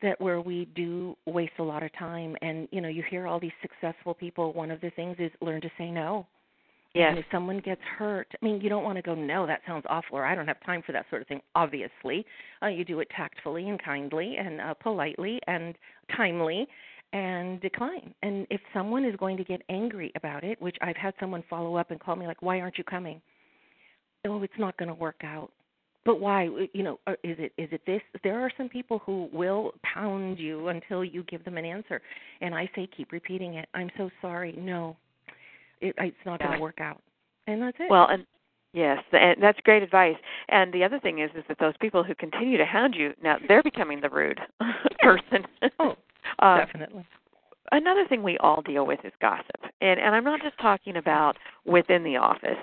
that 0.01 0.21
where 0.21 0.41
we 0.41 0.67
do 0.75 1.15
waste 1.25 1.53
a 1.57 1.63
lot 1.63 1.81
of 1.81 1.91
time. 1.97 2.35
And 2.41 2.67
you 2.71 2.81
know, 2.81 2.87
you 2.87 3.03
hear 3.09 3.25
all 3.25 3.39
these 3.39 3.51
successful 3.61 4.13
people. 4.13 4.53
One 4.53 4.69
of 4.69 4.79
the 4.81 4.91
things 4.91 5.15
is 5.19 5.31
learn 5.41 5.61
to 5.61 5.69
say 5.77 5.89
no. 5.89 6.27
Yes. 6.95 7.07
And 7.09 7.19
if 7.19 7.25
someone 7.29 7.59
gets 7.59 7.81
hurt, 7.97 8.27
I 8.41 8.45
mean, 8.45 8.61
you 8.61 8.69
don't 8.69 8.85
want 8.85 8.95
to 8.95 9.01
go, 9.01 9.15
no, 9.15 9.45
that 9.45 9.59
sounds 9.67 9.83
awful, 9.89 10.17
or 10.17 10.25
I 10.25 10.33
don't 10.33 10.47
have 10.47 10.63
time 10.65 10.81
for 10.85 10.93
that 10.93 11.05
sort 11.09 11.21
of 11.21 11.27
thing. 11.27 11.41
Obviously, 11.53 12.25
uh, 12.63 12.67
you 12.67 12.85
do 12.85 13.01
it 13.01 13.09
tactfully 13.13 13.67
and 13.67 13.83
kindly 13.83 14.37
and 14.39 14.61
uh, 14.61 14.73
politely 14.75 15.41
and 15.45 15.75
timely, 16.15 16.65
and 17.15 17.61
decline. 17.61 18.13
And 18.23 18.45
if 18.49 18.59
someone 18.73 19.05
is 19.05 19.15
going 19.15 19.37
to 19.37 19.43
get 19.43 19.61
angry 19.69 20.11
about 20.15 20.43
it, 20.43 20.61
which 20.61 20.75
I've 20.81 20.97
had 20.97 21.13
someone 21.19 21.43
follow 21.49 21.77
up 21.77 21.89
and 21.89 21.99
call 21.99 22.17
me 22.17 22.27
like, 22.27 22.41
"Why 22.41 22.59
aren't 22.59 22.77
you 22.77 22.83
coming?" 22.83 23.21
Oh, 24.27 24.43
it's 24.43 24.59
not 24.59 24.75
going 24.77 24.89
to 24.89 24.95
work 24.95 25.21
out. 25.23 25.51
But 26.03 26.19
why? 26.19 26.49
You 26.73 26.83
know, 26.83 26.99
uh, 27.07 27.13
is 27.23 27.37
it 27.39 27.53
is 27.57 27.69
it 27.71 27.81
this? 27.87 28.01
There 28.21 28.37
are 28.39 28.51
some 28.57 28.67
people 28.67 28.99
who 28.99 29.29
will 29.31 29.71
pound 29.81 30.39
you 30.39 30.67
until 30.67 31.05
you 31.05 31.23
give 31.23 31.43
them 31.45 31.57
an 31.57 31.63
answer, 31.63 32.01
and 32.41 32.53
I 32.53 32.69
say 32.75 32.87
keep 32.95 33.13
repeating 33.13 33.55
it. 33.55 33.69
I'm 33.73 33.89
so 33.97 34.09
sorry. 34.21 34.53
No, 34.57 34.97
it, 35.79 35.95
it's 35.97 36.17
not 36.25 36.39
going 36.39 36.51
to 36.51 36.59
work 36.59 36.81
out, 36.81 37.01
and 37.47 37.61
that's 37.61 37.77
it. 37.79 37.89
Well, 37.89 38.07
and 38.09 38.25
Yes, 38.73 39.01
and 39.13 39.41
that's 39.41 39.57
great 39.61 39.83
advice. 39.83 40.17
And 40.49 40.73
the 40.73 40.83
other 40.83 40.99
thing 40.99 41.19
is, 41.19 41.31
is 41.33 41.45
that 41.47 41.59
those 41.59 41.75
people 41.79 42.03
who 42.03 42.13
continue 42.13 42.57
to 42.57 42.65
hound 42.65 42.93
you 42.93 43.13
now, 43.23 43.37
they're 43.47 43.63
becoming 43.63 44.01
the 44.01 44.09
rude 44.09 44.37
person. 44.99 45.45
oh, 45.79 45.95
uh, 46.39 46.57
Definitely. 46.57 47.05
Another 47.71 48.05
thing 48.07 48.21
we 48.21 48.37
all 48.37 48.61
deal 48.61 48.85
with 48.85 48.99
is 49.03 49.11
gossip, 49.19 49.59
and 49.81 49.99
and 49.99 50.13
I'm 50.13 50.23
not 50.23 50.39
just 50.43 50.57
talking 50.59 50.95
about 50.95 51.35
within 51.65 52.03
the 52.03 52.15
office. 52.15 52.59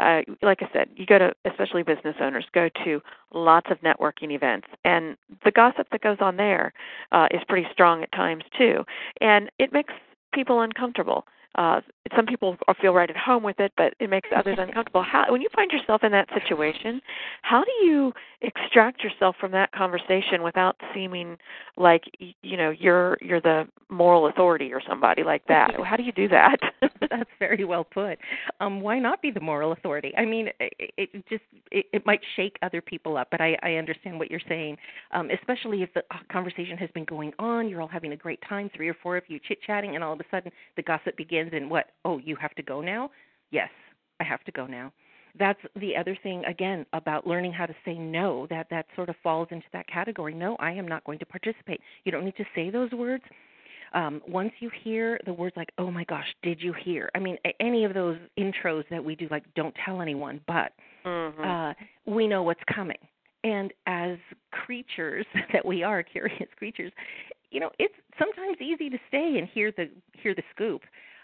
Uh, 0.00 0.22
like 0.40 0.62
I 0.62 0.68
said, 0.72 0.88
you 0.96 1.04
go 1.04 1.18
to 1.18 1.34
especially 1.44 1.82
business 1.82 2.16
owners 2.20 2.46
go 2.54 2.70
to 2.82 3.02
lots 3.34 3.66
of 3.70 3.78
networking 3.82 4.30
events, 4.32 4.68
and 4.82 5.18
the 5.44 5.50
gossip 5.50 5.88
that 5.92 6.00
goes 6.00 6.16
on 6.20 6.36
there 6.36 6.72
uh, 7.12 7.28
is 7.32 7.42
pretty 7.46 7.68
strong 7.70 8.02
at 8.02 8.10
times 8.12 8.44
too, 8.56 8.84
and 9.20 9.50
it 9.58 9.74
makes 9.74 9.92
people 10.32 10.62
uncomfortable 10.62 11.26
uh, 11.56 11.80
some 12.14 12.26
people 12.26 12.56
feel 12.80 12.92
right 12.92 13.08
at 13.08 13.16
home 13.16 13.42
with 13.42 13.58
it, 13.58 13.72
but 13.76 13.94
it 13.98 14.10
makes 14.10 14.28
others 14.36 14.58
uncomfortable. 14.60 15.02
How, 15.02 15.24
when 15.30 15.40
you 15.40 15.48
find 15.54 15.70
yourself 15.70 16.04
in 16.04 16.12
that 16.12 16.28
situation, 16.34 17.00
how 17.42 17.64
do 17.64 17.86
you 17.86 18.12
extract 18.42 19.02
yourself 19.02 19.36
from 19.40 19.52
that 19.52 19.72
conversation 19.72 20.42
without 20.42 20.76
seeming 20.94 21.36
like 21.76 22.04
you 22.42 22.56
know 22.56 22.70
you're 22.70 23.16
you're 23.20 23.40
the 23.40 23.66
moral 23.88 24.26
authority 24.28 24.72
or 24.72 24.80
somebody 24.86 25.22
like 25.22 25.46
that? 25.48 25.72
How 25.84 25.96
do 25.96 26.02
you 26.02 26.12
do 26.12 26.28
that? 26.28 26.58
That's 27.00 27.30
very 27.38 27.64
well 27.64 27.84
put. 27.84 28.18
Um, 28.60 28.80
why 28.80 28.98
not 28.98 29.22
be 29.22 29.30
the 29.30 29.40
moral 29.40 29.72
authority? 29.72 30.12
I 30.16 30.24
mean, 30.24 30.48
it, 30.60 30.92
it 30.96 31.28
just 31.28 31.42
it, 31.70 31.86
it 31.92 32.06
might 32.06 32.20
shake 32.36 32.56
other 32.62 32.80
people 32.80 33.16
up, 33.16 33.28
but 33.30 33.40
I, 33.40 33.56
I 33.62 33.74
understand 33.74 34.18
what 34.18 34.30
you're 34.30 34.40
saying. 34.48 34.76
Um, 35.12 35.30
especially 35.30 35.82
if 35.82 35.92
the 35.94 36.02
uh, 36.10 36.18
conversation 36.30 36.76
has 36.78 36.90
been 36.94 37.04
going 37.04 37.32
on, 37.38 37.68
you're 37.68 37.80
all 37.80 37.88
having 37.88 38.12
a 38.12 38.16
great 38.16 38.40
time, 38.48 38.70
three 38.74 38.88
or 38.88 38.96
four 39.02 39.16
of 39.16 39.24
you 39.28 39.38
chit 39.46 39.58
chatting, 39.66 39.94
and 39.94 40.04
all 40.04 40.12
of 40.12 40.20
a 40.20 40.24
sudden 40.30 40.50
the 40.76 40.82
gossip 40.82 41.16
begins, 41.16 41.45
and 41.54 41.70
what? 41.70 41.86
Oh, 42.04 42.18
you 42.18 42.36
have 42.36 42.54
to 42.54 42.62
go 42.62 42.80
now? 42.80 43.10
Yes, 43.50 43.70
I 44.20 44.24
have 44.24 44.42
to 44.44 44.52
go 44.52 44.66
now. 44.66 44.92
That's 45.38 45.60
the 45.78 45.96
other 45.96 46.16
thing 46.22 46.44
again 46.46 46.86
about 46.92 47.26
learning 47.26 47.52
how 47.52 47.66
to 47.66 47.74
say 47.84 47.94
no. 47.94 48.46
That 48.48 48.68
that 48.70 48.86
sort 48.96 49.08
of 49.08 49.16
falls 49.22 49.48
into 49.50 49.66
that 49.72 49.86
category. 49.86 50.34
No, 50.34 50.56
I 50.58 50.72
am 50.72 50.88
not 50.88 51.04
going 51.04 51.18
to 51.18 51.26
participate. 51.26 51.80
You 52.04 52.12
don't 52.12 52.24
need 52.24 52.36
to 52.36 52.44
say 52.54 52.70
those 52.70 52.90
words. 52.92 53.24
Um, 53.92 54.20
once 54.26 54.52
you 54.60 54.70
hear 54.82 55.18
the 55.26 55.32
words 55.32 55.56
like, 55.56 55.70
"Oh 55.78 55.90
my 55.90 56.04
gosh, 56.04 56.26
did 56.42 56.60
you 56.60 56.72
hear?" 56.72 57.10
I 57.14 57.18
mean, 57.18 57.36
any 57.60 57.84
of 57.84 57.94
those 57.94 58.18
intros 58.38 58.84
that 58.90 59.04
we 59.04 59.14
do, 59.14 59.28
like 59.30 59.44
"Don't 59.54 59.74
tell 59.84 60.00
anyone," 60.00 60.40
but 60.46 60.72
mm-hmm. 61.04 61.42
uh, 61.42 61.74
we 62.06 62.26
know 62.26 62.42
what's 62.42 62.62
coming. 62.74 62.98
And 63.44 63.72
as 63.86 64.18
creatures 64.50 65.26
that 65.52 65.64
we 65.64 65.82
are, 65.82 66.02
curious 66.02 66.48
creatures, 66.56 66.92
you 67.50 67.60
know, 67.60 67.70
it's 67.78 67.94
sometimes 68.18 68.58
easy 68.60 68.90
to 68.90 68.98
stay 69.08 69.36
and 69.38 69.48
hear 69.48 69.70
the 69.70 69.90
hear 70.14 70.34
the 70.34 70.42
scoop 70.54 70.82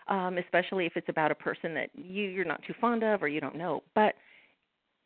um, 0.09 0.39
especially 0.39 0.87
if 0.87 0.93
it's 0.97 1.09
about 1.09 1.31
a 1.31 1.35
person 1.35 1.75
that 1.75 1.91
you 1.95 2.25
you're 2.25 2.45
not 2.45 2.63
too 2.67 2.75
fond 2.81 3.03
of 3.03 3.23
or 3.23 3.29
you 3.29 3.41
don't 3.41 3.57
know. 3.57 3.83
But 3.95 4.15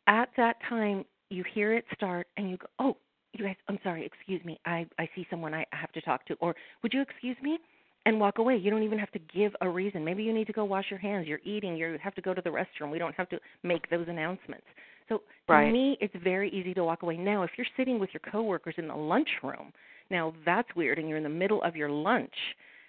at 0.07 0.29
that 0.37 0.57
time, 0.67 1.05
you 1.29 1.43
hear 1.53 1.73
it 1.73 1.85
start, 1.93 2.27
and 2.37 2.49
you 2.49 2.57
go, 2.57 2.67
"Oh, 2.79 2.97
you 3.33 3.45
guys, 3.45 3.55
I'm 3.67 3.79
sorry, 3.83 4.05
excuse 4.05 4.43
me. 4.45 4.59
I 4.65 4.85
I 4.99 5.09
see 5.15 5.27
someone 5.29 5.53
I 5.53 5.65
have 5.71 5.91
to 5.93 6.01
talk 6.01 6.25
to, 6.27 6.35
or 6.35 6.55
would 6.83 6.93
you 6.93 7.01
excuse 7.01 7.37
me?" 7.41 7.59
And 8.05 8.21
walk 8.21 8.37
away. 8.37 8.55
You 8.55 8.71
don't 8.71 8.83
even 8.83 8.99
have 8.99 9.11
to 9.11 9.19
give 9.19 9.53
a 9.59 9.69
reason. 9.69 10.05
Maybe 10.05 10.23
you 10.23 10.33
need 10.33 10.47
to 10.47 10.53
go 10.53 10.63
wash 10.63 10.85
your 10.89 10.99
hands. 10.99 11.27
You're 11.27 11.41
eating. 11.43 11.75
You 11.75 11.97
have 12.01 12.15
to 12.15 12.21
go 12.21 12.33
to 12.33 12.41
the 12.41 12.49
restroom. 12.49 12.89
We 12.89 12.99
don't 12.99 13.15
have 13.15 13.27
to 13.29 13.39
make 13.63 13.89
those 13.89 14.07
announcements. 14.07 14.65
So 15.09 15.17
to 15.47 15.53
right. 15.53 15.71
me, 15.71 15.97
it's 15.99 16.13
very 16.23 16.49
easy 16.51 16.73
to 16.75 16.83
walk 16.85 17.03
away. 17.03 17.17
Now, 17.17 17.43
if 17.43 17.51
you're 17.57 17.67
sitting 17.75 17.99
with 17.99 18.09
your 18.13 18.21
coworkers 18.31 18.75
in 18.77 18.87
the 18.87 18.95
lunchroom, 18.95 19.73
now 20.09 20.33
that's 20.45 20.67
weird, 20.75 20.99
and 20.99 21.07
you're 21.07 21.17
in 21.17 21.23
the 21.23 21.29
middle 21.29 21.61
of 21.63 21.75
your 21.75 21.89
lunch. 21.89 22.33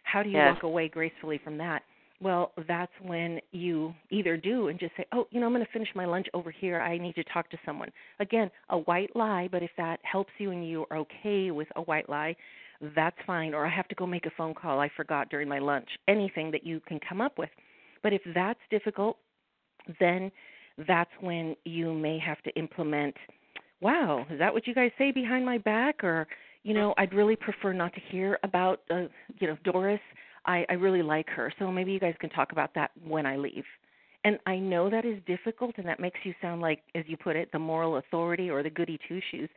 How 0.04 0.22
do 0.22 0.28
you 0.28 0.36
yes. 0.36 0.54
walk 0.54 0.62
away 0.62 0.88
gracefully 0.88 1.40
from 1.42 1.58
that? 1.58 1.82
Well, 2.20 2.52
that's 2.66 2.92
when 3.00 3.40
you 3.52 3.94
either 4.10 4.36
do 4.36 4.68
and 4.68 4.78
just 4.78 4.92
say, 4.96 5.04
oh, 5.12 5.26
you 5.30 5.40
know, 5.40 5.46
I'm 5.46 5.52
going 5.52 5.64
to 5.64 5.72
finish 5.72 5.88
my 5.94 6.04
lunch 6.04 6.26
over 6.34 6.50
here. 6.50 6.80
I 6.80 6.98
need 6.98 7.14
to 7.14 7.24
talk 7.24 7.48
to 7.50 7.58
someone. 7.64 7.90
Again, 8.18 8.50
a 8.70 8.78
white 8.78 9.14
lie, 9.14 9.48
but 9.52 9.62
if 9.62 9.70
that 9.76 10.00
helps 10.02 10.32
you 10.38 10.50
and 10.50 10.68
you 10.68 10.84
are 10.90 10.98
okay 10.98 11.50
with 11.50 11.68
a 11.76 11.82
white 11.82 12.08
lie, 12.08 12.34
that's 12.94 13.16
fine. 13.26 13.54
Or 13.54 13.66
I 13.66 13.70
have 13.70 13.88
to 13.88 13.94
go 13.94 14.06
make 14.06 14.26
a 14.26 14.30
phone 14.36 14.54
call. 14.54 14.80
I 14.80 14.90
forgot 14.96 15.30
during 15.30 15.48
my 15.48 15.58
lunch. 15.60 15.88
Anything 16.08 16.50
that 16.50 16.66
you 16.66 16.80
can 16.86 16.98
come 17.08 17.20
up 17.20 17.38
with. 17.38 17.50
But 18.02 18.12
if 18.12 18.22
that's 18.34 18.60
difficult, 18.70 19.16
then 20.00 20.30
that's 20.86 21.10
when 21.20 21.56
you 21.64 21.92
may 21.92 22.18
have 22.18 22.40
to 22.42 22.50
implement 22.56 23.14
wow 23.80 24.24
is 24.30 24.38
that 24.38 24.52
what 24.52 24.66
you 24.66 24.74
guys 24.74 24.90
say 24.98 25.10
behind 25.10 25.44
my 25.44 25.58
back 25.58 26.04
or 26.04 26.26
you 26.62 26.72
know 26.72 26.94
i'd 26.98 27.12
really 27.12 27.34
prefer 27.34 27.72
not 27.72 27.92
to 27.92 28.00
hear 28.10 28.38
about 28.44 28.82
uh, 28.90 29.02
you 29.40 29.48
know 29.48 29.56
doris 29.64 30.00
I, 30.48 30.64
I 30.70 30.72
really 30.72 31.02
like 31.02 31.28
her. 31.28 31.52
So 31.58 31.70
maybe 31.70 31.92
you 31.92 32.00
guys 32.00 32.14
can 32.18 32.30
talk 32.30 32.52
about 32.52 32.74
that 32.74 32.90
when 33.06 33.26
I 33.26 33.36
leave. 33.36 33.64
And 34.24 34.38
I 34.46 34.56
know 34.56 34.90
that 34.90 35.04
is 35.04 35.18
difficult 35.26 35.74
and 35.76 35.86
that 35.86 36.00
makes 36.00 36.18
you 36.24 36.34
sound 36.42 36.60
like, 36.60 36.80
as 36.94 37.04
you 37.06 37.16
put 37.16 37.36
it, 37.36 37.50
the 37.52 37.58
moral 37.58 37.98
authority 37.98 38.50
or 38.50 38.62
the 38.62 38.70
goody 38.70 38.98
two 39.06 39.20
shoes. 39.30 39.48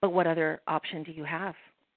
But 0.00 0.10
what 0.10 0.26
other 0.26 0.60
option 0.68 1.02
do 1.02 1.12
you 1.12 1.24
have? 1.24 1.54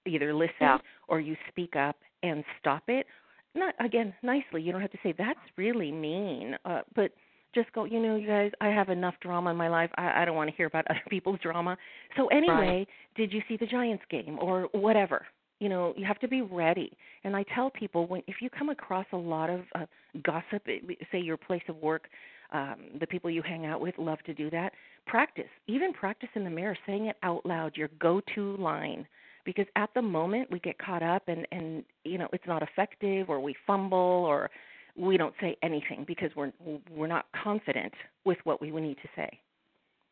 Either 0.08 0.34
listen 0.34 0.54
yeah. 0.62 0.78
or 1.10 1.20
you 1.20 1.36
speak 1.50 1.76
up 1.76 1.98
and 2.24 2.44
stop 2.60 2.84
it. 2.88 3.06
Not 3.54 3.76
again 3.84 4.14
nicely. 4.24 4.62
You 4.62 4.72
don't 4.72 4.82
have 4.82 4.92
to 4.92 4.98
say 5.04 5.14
that's 5.18 5.40
really 5.58 5.92
mean, 5.92 6.56
uh, 6.64 6.82
but 6.96 7.12
just 7.54 7.72
go. 7.74 7.86
You 7.86 8.00
know, 8.00 8.16
you 8.16 8.28
guys, 8.28 8.52
I 8.62 8.68
have 8.68 8.90
enough 8.90 9.16
drama 9.22 9.50
in 9.50 9.58
my 9.58 9.68
life. 9.68 9.90
I, 9.98 10.22
I 10.22 10.26
don't 10.26 10.36
want 10.36 10.50
to 10.50 10.56
hear 10.56 10.68
about 10.68 10.86
other 10.90 11.02
people's 11.10 11.40
drama. 11.42 11.78
So 12.16 12.28
anyway, 12.28 12.56
right. 12.56 12.88
did 13.16 13.34
you 13.34 13.42
see 13.48 13.58
the 13.58 13.66
Giants 13.66 14.04
game 14.10 14.38
or 14.40 14.70
whatever? 14.74 15.26
You 15.60 15.70
know 15.70 15.94
you 15.98 16.06
have 16.06 16.20
to 16.20 16.28
be 16.28 16.42
ready. 16.42 16.92
And 17.24 17.36
i 17.36 17.44
tell 17.56 17.70
people 17.70 18.08
when 18.08 18.22
if 18.28 18.38
you 18.42 18.50
come 18.50 18.70
across 18.70 19.06
a 19.12 19.18
lot 19.18 19.50
of 19.50 19.62
uh, 19.76 19.86
gossip 20.24 20.64
say 21.12 21.20
your 21.20 21.38
place 21.38 21.64
of 21.68 21.78
work 21.78 22.08
um 22.54 22.76
the 23.00 23.08
people 23.08 23.30
you 23.30 23.42
hang 23.42 23.66
out 23.66 23.82
with 23.82 23.96
love 23.98 24.20
to 24.26 24.34
do 24.34 24.50
that 24.50 24.72
practice 25.06 25.50
even 25.68 25.94
practice 25.94 26.30
in 26.36 26.44
the 26.44 26.50
mirror 26.50 26.78
saying 26.86 27.08
it 27.08 27.18
out 27.24 27.46
loud 27.46 27.76
your 27.76 27.90
go 28.00 28.22
to 28.36 28.56
line. 28.58 29.08
Because 29.46 29.66
at 29.78 29.90
the 29.94 30.02
moment 30.02 30.52
we 30.52 30.60
get 30.60 30.78
caught 30.78 31.04
up 31.04 31.24
and 31.28 31.48
and 31.52 31.84
you 32.04 32.18
know 32.18 32.28
it's 32.34 32.48
not 32.48 32.62
effective 32.64 33.30
or 33.30 33.40
we 33.40 33.56
fumble 33.66 33.98
or 33.98 34.50
we 34.98 35.16
don't 35.16 35.36
say 35.40 35.56
anything 35.64 36.04
because 36.08 36.32
we're 36.36 36.52
we're 36.92 37.08
not 37.08 37.26
confident 37.44 37.94
with 38.26 38.38
what 38.44 38.62
we 38.62 38.72
need 38.72 38.98
to 39.02 39.10
say. 39.16 39.30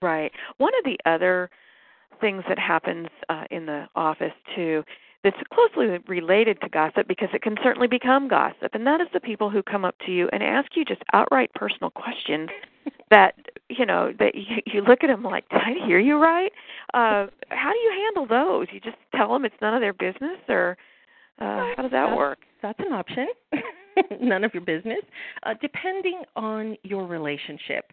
Right. 0.02 0.32
One 0.58 0.72
of 0.80 0.86
the 0.86 0.98
other 1.10 1.50
things 2.22 2.44
that 2.48 2.60
happens 2.60 3.08
uh, 3.30 3.44
in 3.52 3.66
the 3.66 3.88
office 3.96 4.34
too 4.56 4.84
that's 5.26 5.38
closely 5.52 5.98
related 6.08 6.62
to 6.62 6.70
gossip 6.70 7.08
because 7.08 7.30
it 7.34 7.42
can 7.42 7.56
certainly 7.64 7.88
become 7.88 8.28
gossip. 8.28 8.76
And 8.76 8.86
that 8.86 9.02
is 9.02 9.08
the 9.12 9.20
people 9.20 9.50
who 9.50 9.64
come 9.64 9.84
up 9.84 9.96
to 10.06 10.12
you 10.12 10.30
and 10.32 10.44
ask 10.44 10.76
you 10.76 10.86
just 10.86 11.02
outright 11.14 11.52
personal 11.56 11.90
questions 11.90 12.50
that 13.10 13.34
you 13.68 13.88
know 13.88 14.14
that 14.20 14.36
you, 14.36 14.58
you 14.68 14.82
look 14.82 15.04
at 15.04 15.08
them 15.08 15.24
like 15.24 15.50
did 15.50 15.62
i 15.62 15.86
hear 15.88 16.00
you 16.00 16.18
right? 16.18 16.52
Uh 16.94 17.26
how 17.50 17.72
do 17.72 17.80
you 17.80 18.06
handle 18.06 18.28
those? 18.28 18.68
You 18.72 18.80
just 18.80 18.98
tell 19.16 19.34
them 19.34 19.46
it's 19.46 19.56
none 19.62 19.74
of 19.74 19.82
their 19.82 19.94
business 19.94 20.38
or 20.48 20.78
uh 21.42 21.74
how 21.76 21.82
does 21.82 21.92
that 21.92 22.16
work? 22.16 22.38
that's 22.62 22.80
an 22.80 22.94
option. 22.94 23.28
None 24.22 24.44
of 24.44 24.54
your 24.54 24.64
business. 24.64 25.02
Uh 25.44 25.56
depending 25.60 26.22
on 26.36 26.78
your 26.84 27.08
relationship 27.08 27.92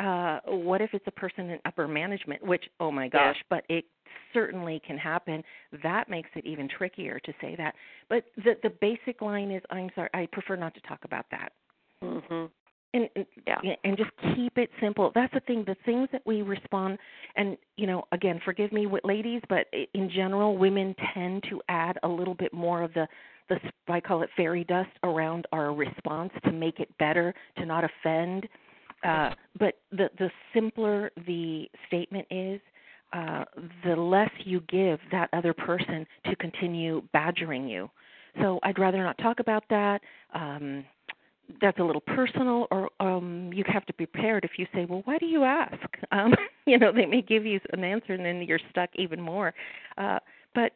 uh 0.00 0.40
what 0.46 0.80
if 0.80 0.90
it's 0.92 1.06
a 1.06 1.10
person 1.12 1.50
in 1.50 1.58
upper 1.64 1.86
management 1.88 2.44
which 2.44 2.64
oh 2.80 2.90
my 2.90 3.08
gosh 3.08 3.36
but 3.50 3.64
it 3.68 3.84
certainly 4.32 4.80
can 4.86 4.98
happen. 4.98 5.42
That 5.82 6.08
makes 6.08 6.28
it 6.34 6.44
even 6.46 6.68
trickier 6.68 7.18
to 7.20 7.32
say 7.40 7.54
that. 7.56 7.74
But 8.08 8.24
the 8.36 8.56
the 8.62 8.70
basic 8.80 9.20
line 9.20 9.50
is 9.50 9.62
i'm 9.70 9.90
sorry 9.94 10.08
i 10.14 10.26
prefer 10.32 10.56
not 10.56 10.74
to 10.74 10.80
talk 10.82 11.00
about 11.04 11.26
that. 11.30 11.52
Mm-hmm. 12.02 12.46
and 12.94 13.08
and, 13.16 13.26
Yeah. 13.46 13.74
and 13.84 13.96
just 13.96 14.10
keep 14.34 14.58
it 14.58 14.70
simple. 14.80 15.10
That's 15.14 15.32
the 15.32 15.40
thing 15.40 15.64
the 15.66 15.76
things 15.84 16.08
that 16.12 16.22
we 16.26 16.42
respond 16.42 16.98
and 17.36 17.56
you 17.76 17.86
know 17.86 18.04
again 18.12 18.40
forgive 18.44 18.72
me 18.72 18.86
with 18.86 19.04
ladies 19.04 19.42
but 19.48 19.66
in 19.94 20.10
general 20.10 20.56
women 20.58 20.94
tend 21.14 21.44
to 21.50 21.60
add 21.68 21.98
a 22.02 22.08
little 22.08 22.34
bit 22.34 22.52
more 22.52 22.82
of 22.82 22.92
the 22.94 23.06
the 23.48 23.58
I 23.88 24.00
call 24.00 24.22
it 24.22 24.30
fairy 24.36 24.64
dust 24.64 24.90
around 25.04 25.46
our 25.52 25.72
response 25.72 26.32
to 26.44 26.52
make 26.52 26.80
it 26.80 26.88
better 26.98 27.32
to 27.58 27.64
not 27.64 27.84
offend 27.84 28.48
uh 29.06 29.30
but 29.58 29.74
the 29.92 30.10
the 30.18 30.30
simpler 30.54 31.10
the 31.26 31.68
statement 31.86 32.26
is 32.30 32.60
uh 33.12 33.44
the 33.84 33.94
less 33.96 34.30
you 34.44 34.60
give 34.68 34.98
that 35.12 35.28
other 35.32 35.54
person 35.54 36.06
to 36.26 36.34
continue 36.36 37.02
badgering 37.12 37.68
you. 37.68 37.90
So 38.40 38.58
i'd 38.64 38.78
rather 38.78 39.02
not 39.02 39.16
talk 39.18 39.40
about 39.40 39.64
that. 39.70 40.00
Um 40.34 40.84
that's 41.60 41.78
a 41.78 41.82
little 41.82 42.00
personal 42.00 42.66
or 42.72 42.90
um 43.00 43.50
you 43.54 43.64
have 43.68 43.86
to 43.86 43.94
be 43.94 44.06
prepared 44.06 44.44
if 44.44 44.52
you 44.58 44.66
say 44.74 44.84
well 44.84 45.02
why 45.04 45.18
do 45.18 45.26
you 45.26 45.44
ask? 45.44 45.76
Um 46.12 46.34
you 46.66 46.78
know 46.78 46.92
they 46.92 47.06
may 47.06 47.22
give 47.22 47.44
you 47.46 47.60
an 47.72 47.84
answer 47.84 48.12
and 48.14 48.24
then 48.24 48.42
you're 48.42 48.60
stuck 48.70 48.90
even 48.96 49.20
more. 49.20 49.54
Uh 49.96 50.18
but 50.54 50.72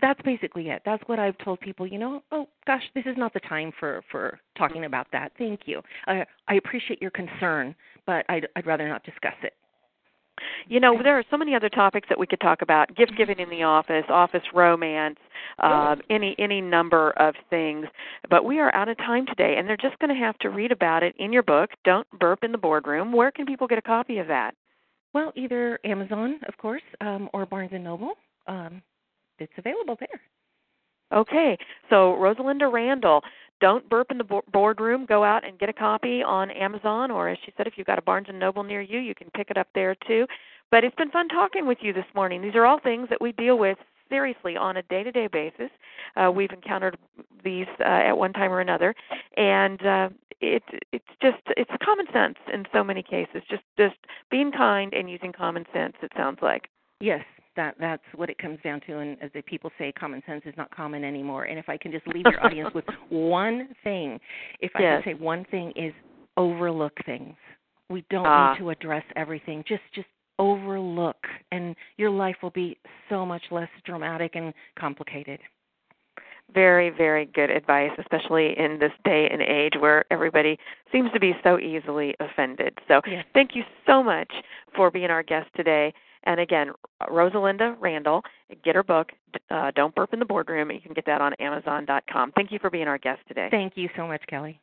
that's 0.00 0.20
basically 0.22 0.68
it 0.68 0.82
that's 0.84 1.02
what 1.06 1.18
i've 1.18 1.36
told 1.38 1.60
people 1.60 1.86
you 1.86 1.98
know 1.98 2.22
oh 2.32 2.48
gosh 2.66 2.82
this 2.94 3.04
is 3.06 3.16
not 3.16 3.32
the 3.32 3.40
time 3.40 3.72
for 3.78 4.02
for 4.10 4.38
talking 4.56 4.84
about 4.84 5.06
that 5.12 5.32
thank 5.38 5.60
you 5.66 5.82
i 6.06 6.24
i 6.48 6.54
appreciate 6.54 7.00
your 7.00 7.10
concern 7.10 7.74
but 8.06 8.24
i'd 8.28 8.46
i'd 8.56 8.66
rather 8.66 8.88
not 8.88 9.02
discuss 9.04 9.34
it 9.42 9.54
You 10.68 10.78
know, 10.78 11.02
there 11.02 11.18
are 11.18 11.24
so 11.30 11.36
many 11.36 11.56
other 11.56 11.68
topics 11.68 12.08
that 12.08 12.18
we 12.18 12.26
could 12.26 12.40
talk 12.40 12.62
about: 12.62 12.94
gift 12.94 13.12
giving 13.16 13.40
in 13.40 13.50
the 13.50 13.64
office, 13.64 14.04
office 14.08 14.42
romance, 14.54 15.18
um, 15.58 16.00
any 16.10 16.36
any 16.38 16.60
number 16.60 17.10
of 17.16 17.34
things. 17.50 17.86
But 18.30 18.44
we 18.44 18.60
are 18.60 18.72
out 18.72 18.88
of 18.88 18.96
time 18.98 19.26
today, 19.26 19.56
and 19.58 19.66
they're 19.66 19.76
just 19.76 19.98
going 19.98 20.14
to 20.14 20.24
have 20.26 20.38
to 20.38 20.50
read 20.50 20.70
about 20.70 21.02
it 21.02 21.16
in 21.18 21.32
your 21.32 21.42
book. 21.42 21.70
Don't 21.84 22.06
burp 22.20 22.44
in 22.44 22.52
the 22.52 22.58
boardroom. 22.58 23.12
Where 23.12 23.32
can 23.32 23.46
people 23.46 23.66
get 23.66 23.78
a 23.78 23.82
copy 23.82 24.18
of 24.18 24.28
that? 24.28 24.54
well 25.14 25.32
either 25.36 25.78
amazon 25.84 26.40
of 26.48 26.56
course 26.58 26.82
um 27.00 27.28
or 27.32 27.46
barnes 27.46 27.70
and 27.72 27.84
noble 27.84 28.12
um 28.46 28.82
it's 29.38 29.52
available 29.56 29.96
there 29.98 30.20
Okay, 31.12 31.56
so 31.88 32.16
Rosalinda 32.18 32.70
Randall, 32.70 33.22
don't 33.60 33.88
burp 33.88 34.10
in 34.10 34.18
the 34.18 34.24
bo- 34.24 34.44
boardroom. 34.52 35.06
Go 35.06 35.24
out 35.24 35.44
and 35.44 35.58
get 35.58 35.68
a 35.68 35.72
copy 35.72 36.22
on 36.22 36.50
Amazon, 36.50 37.10
or 37.10 37.28
as 37.28 37.38
she 37.44 37.52
said, 37.56 37.66
if 37.66 37.74
you've 37.76 37.86
got 37.86 37.98
a 37.98 38.02
Barnes 38.02 38.26
and 38.28 38.38
Noble 38.38 38.62
near 38.62 38.82
you, 38.82 38.98
you 38.98 39.14
can 39.14 39.30
pick 39.34 39.50
it 39.50 39.56
up 39.56 39.68
there 39.74 39.96
too. 40.06 40.26
But 40.70 40.84
it's 40.84 40.94
been 40.96 41.10
fun 41.10 41.28
talking 41.28 41.66
with 41.66 41.78
you 41.80 41.92
this 41.92 42.04
morning. 42.14 42.42
These 42.42 42.54
are 42.54 42.66
all 42.66 42.78
things 42.78 43.08
that 43.08 43.20
we 43.20 43.32
deal 43.32 43.58
with 43.58 43.78
seriously 44.10 44.56
on 44.56 44.76
a 44.76 44.82
day-to-day 44.82 45.28
basis. 45.28 45.70
Uh, 46.14 46.30
we've 46.30 46.50
encountered 46.50 46.98
these 47.42 47.66
uh, 47.80 47.84
at 47.84 48.16
one 48.16 48.34
time 48.34 48.52
or 48.52 48.60
another, 48.60 48.94
and 49.36 49.84
uh, 49.84 50.08
it 50.40 50.62
it's 50.92 51.04
just 51.22 51.38
it's 51.56 51.70
common 51.82 52.06
sense 52.12 52.36
in 52.52 52.66
so 52.72 52.84
many 52.84 53.02
cases. 53.02 53.42
Just 53.50 53.64
just 53.78 53.96
being 54.30 54.52
kind 54.52 54.92
and 54.92 55.10
using 55.10 55.32
common 55.32 55.64
sense. 55.72 55.94
It 56.02 56.12
sounds 56.16 56.38
like. 56.42 56.68
Yes, 57.00 57.24
that 57.58 57.74
that's 57.78 58.02
what 58.14 58.30
it 58.30 58.38
comes 58.38 58.58
down 58.62 58.80
to. 58.86 58.98
And 58.98 59.20
as 59.20 59.30
the 59.34 59.42
people 59.42 59.70
say, 59.78 59.92
common 59.92 60.22
sense 60.26 60.42
is 60.46 60.54
not 60.56 60.70
common 60.74 61.02
anymore. 61.04 61.44
And 61.44 61.58
if 61.58 61.68
I 61.68 61.76
can 61.76 61.90
just 61.90 62.06
leave 62.06 62.24
your 62.24 62.42
audience 62.42 62.70
with 62.72 62.84
one 63.10 63.68
thing, 63.84 64.18
if 64.60 64.70
I 64.76 64.80
Yes. 64.80 65.02
can 65.04 65.12
say 65.12 65.18
one 65.20 65.44
thing, 65.50 65.72
is 65.76 65.92
overlook 66.36 66.96
things. 67.04 67.34
We 67.90 68.04
don't 68.10 68.26
Ah. 68.26 68.52
need 68.52 68.58
to 68.60 68.70
address 68.70 69.04
everything. 69.16 69.64
Just 69.66 69.82
just 69.92 70.08
overlook, 70.38 71.26
and 71.50 71.74
your 71.96 72.10
life 72.10 72.36
will 72.42 72.50
be 72.50 72.78
so 73.08 73.26
much 73.26 73.42
less 73.50 73.68
dramatic 73.84 74.36
and 74.36 74.54
complicated. 74.78 75.40
Very, 76.54 76.90
very 76.90 77.26
good 77.26 77.50
advice, 77.50 77.90
especially 77.98 78.56
in 78.58 78.78
this 78.78 78.92
day 79.04 79.28
and 79.30 79.42
age 79.42 79.72
where 79.78 80.04
everybody 80.10 80.56
seems 80.92 81.10
to 81.12 81.20
be 81.20 81.34
so 81.42 81.58
easily 81.58 82.14
offended. 82.20 82.78
So, 82.86 83.00
Yes. 83.06 83.26
thank 83.34 83.54
you 83.56 83.64
so 83.84 84.02
much 84.02 84.32
for 84.74 84.90
being 84.90 85.10
our 85.10 85.22
guest 85.22 85.50
today. 85.54 85.92
And 86.28 86.40
again, 86.40 86.72
Rosalinda 87.08 87.74
Randall, 87.80 88.22
get 88.62 88.74
her 88.74 88.82
book, 88.82 89.12
uh, 89.50 89.70
Don't 89.74 89.94
Burp 89.94 90.12
in 90.12 90.18
the 90.18 90.26
Boardroom. 90.26 90.70
You 90.70 90.80
can 90.80 90.92
get 90.92 91.06
that 91.06 91.22
on 91.22 91.32
Amazon.com. 91.40 92.32
Thank 92.32 92.52
you 92.52 92.58
for 92.58 92.68
being 92.68 92.86
our 92.86 92.98
guest 92.98 93.20
today. 93.26 93.48
Thank 93.50 93.78
you 93.78 93.88
so 93.96 94.06
much, 94.06 94.20
Kelly. 94.28 94.60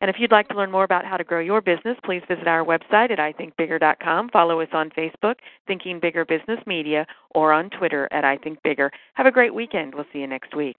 And 0.00 0.08
if 0.08 0.16
you'd 0.18 0.32
like 0.32 0.48
to 0.48 0.54
learn 0.54 0.70
more 0.70 0.84
about 0.84 1.04
how 1.04 1.18
to 1.18 1.24
grow 1.24 1.40
your 1.40 1.60
business, 1.60 1.98
please 2.02 2.22
visit 2.26 2.46
our 2.48 2.64
website 2.64 3.10
at 3.10 3.18
ithinkbigger.com. 3.18 4.30
Follow 4.30 4.60
us 4.60 4.68
on 4.72 4.90
Facebook, 4.90 5.36
Thinking 5.66 6.00
Bigger 6.00 6.24
Business 6.24 6.60
Media, 6.66 7.06
or 7.34 7.52
on 7.52 7.68
Twitter 7.68 8.08
at 8.10 8.24
I 8.24 8.38
Think 8.38 8.62
Bigger. 8.62 8.90
Have 9.14 9.26
a 9.26 9.30
great 9.30 9.54
weekend. 9.54 9.94
We'll 9.94 10.06
see 10.14 10.20
you 10.20 10.26
next 10.26 10.56
week. 10.56 10.76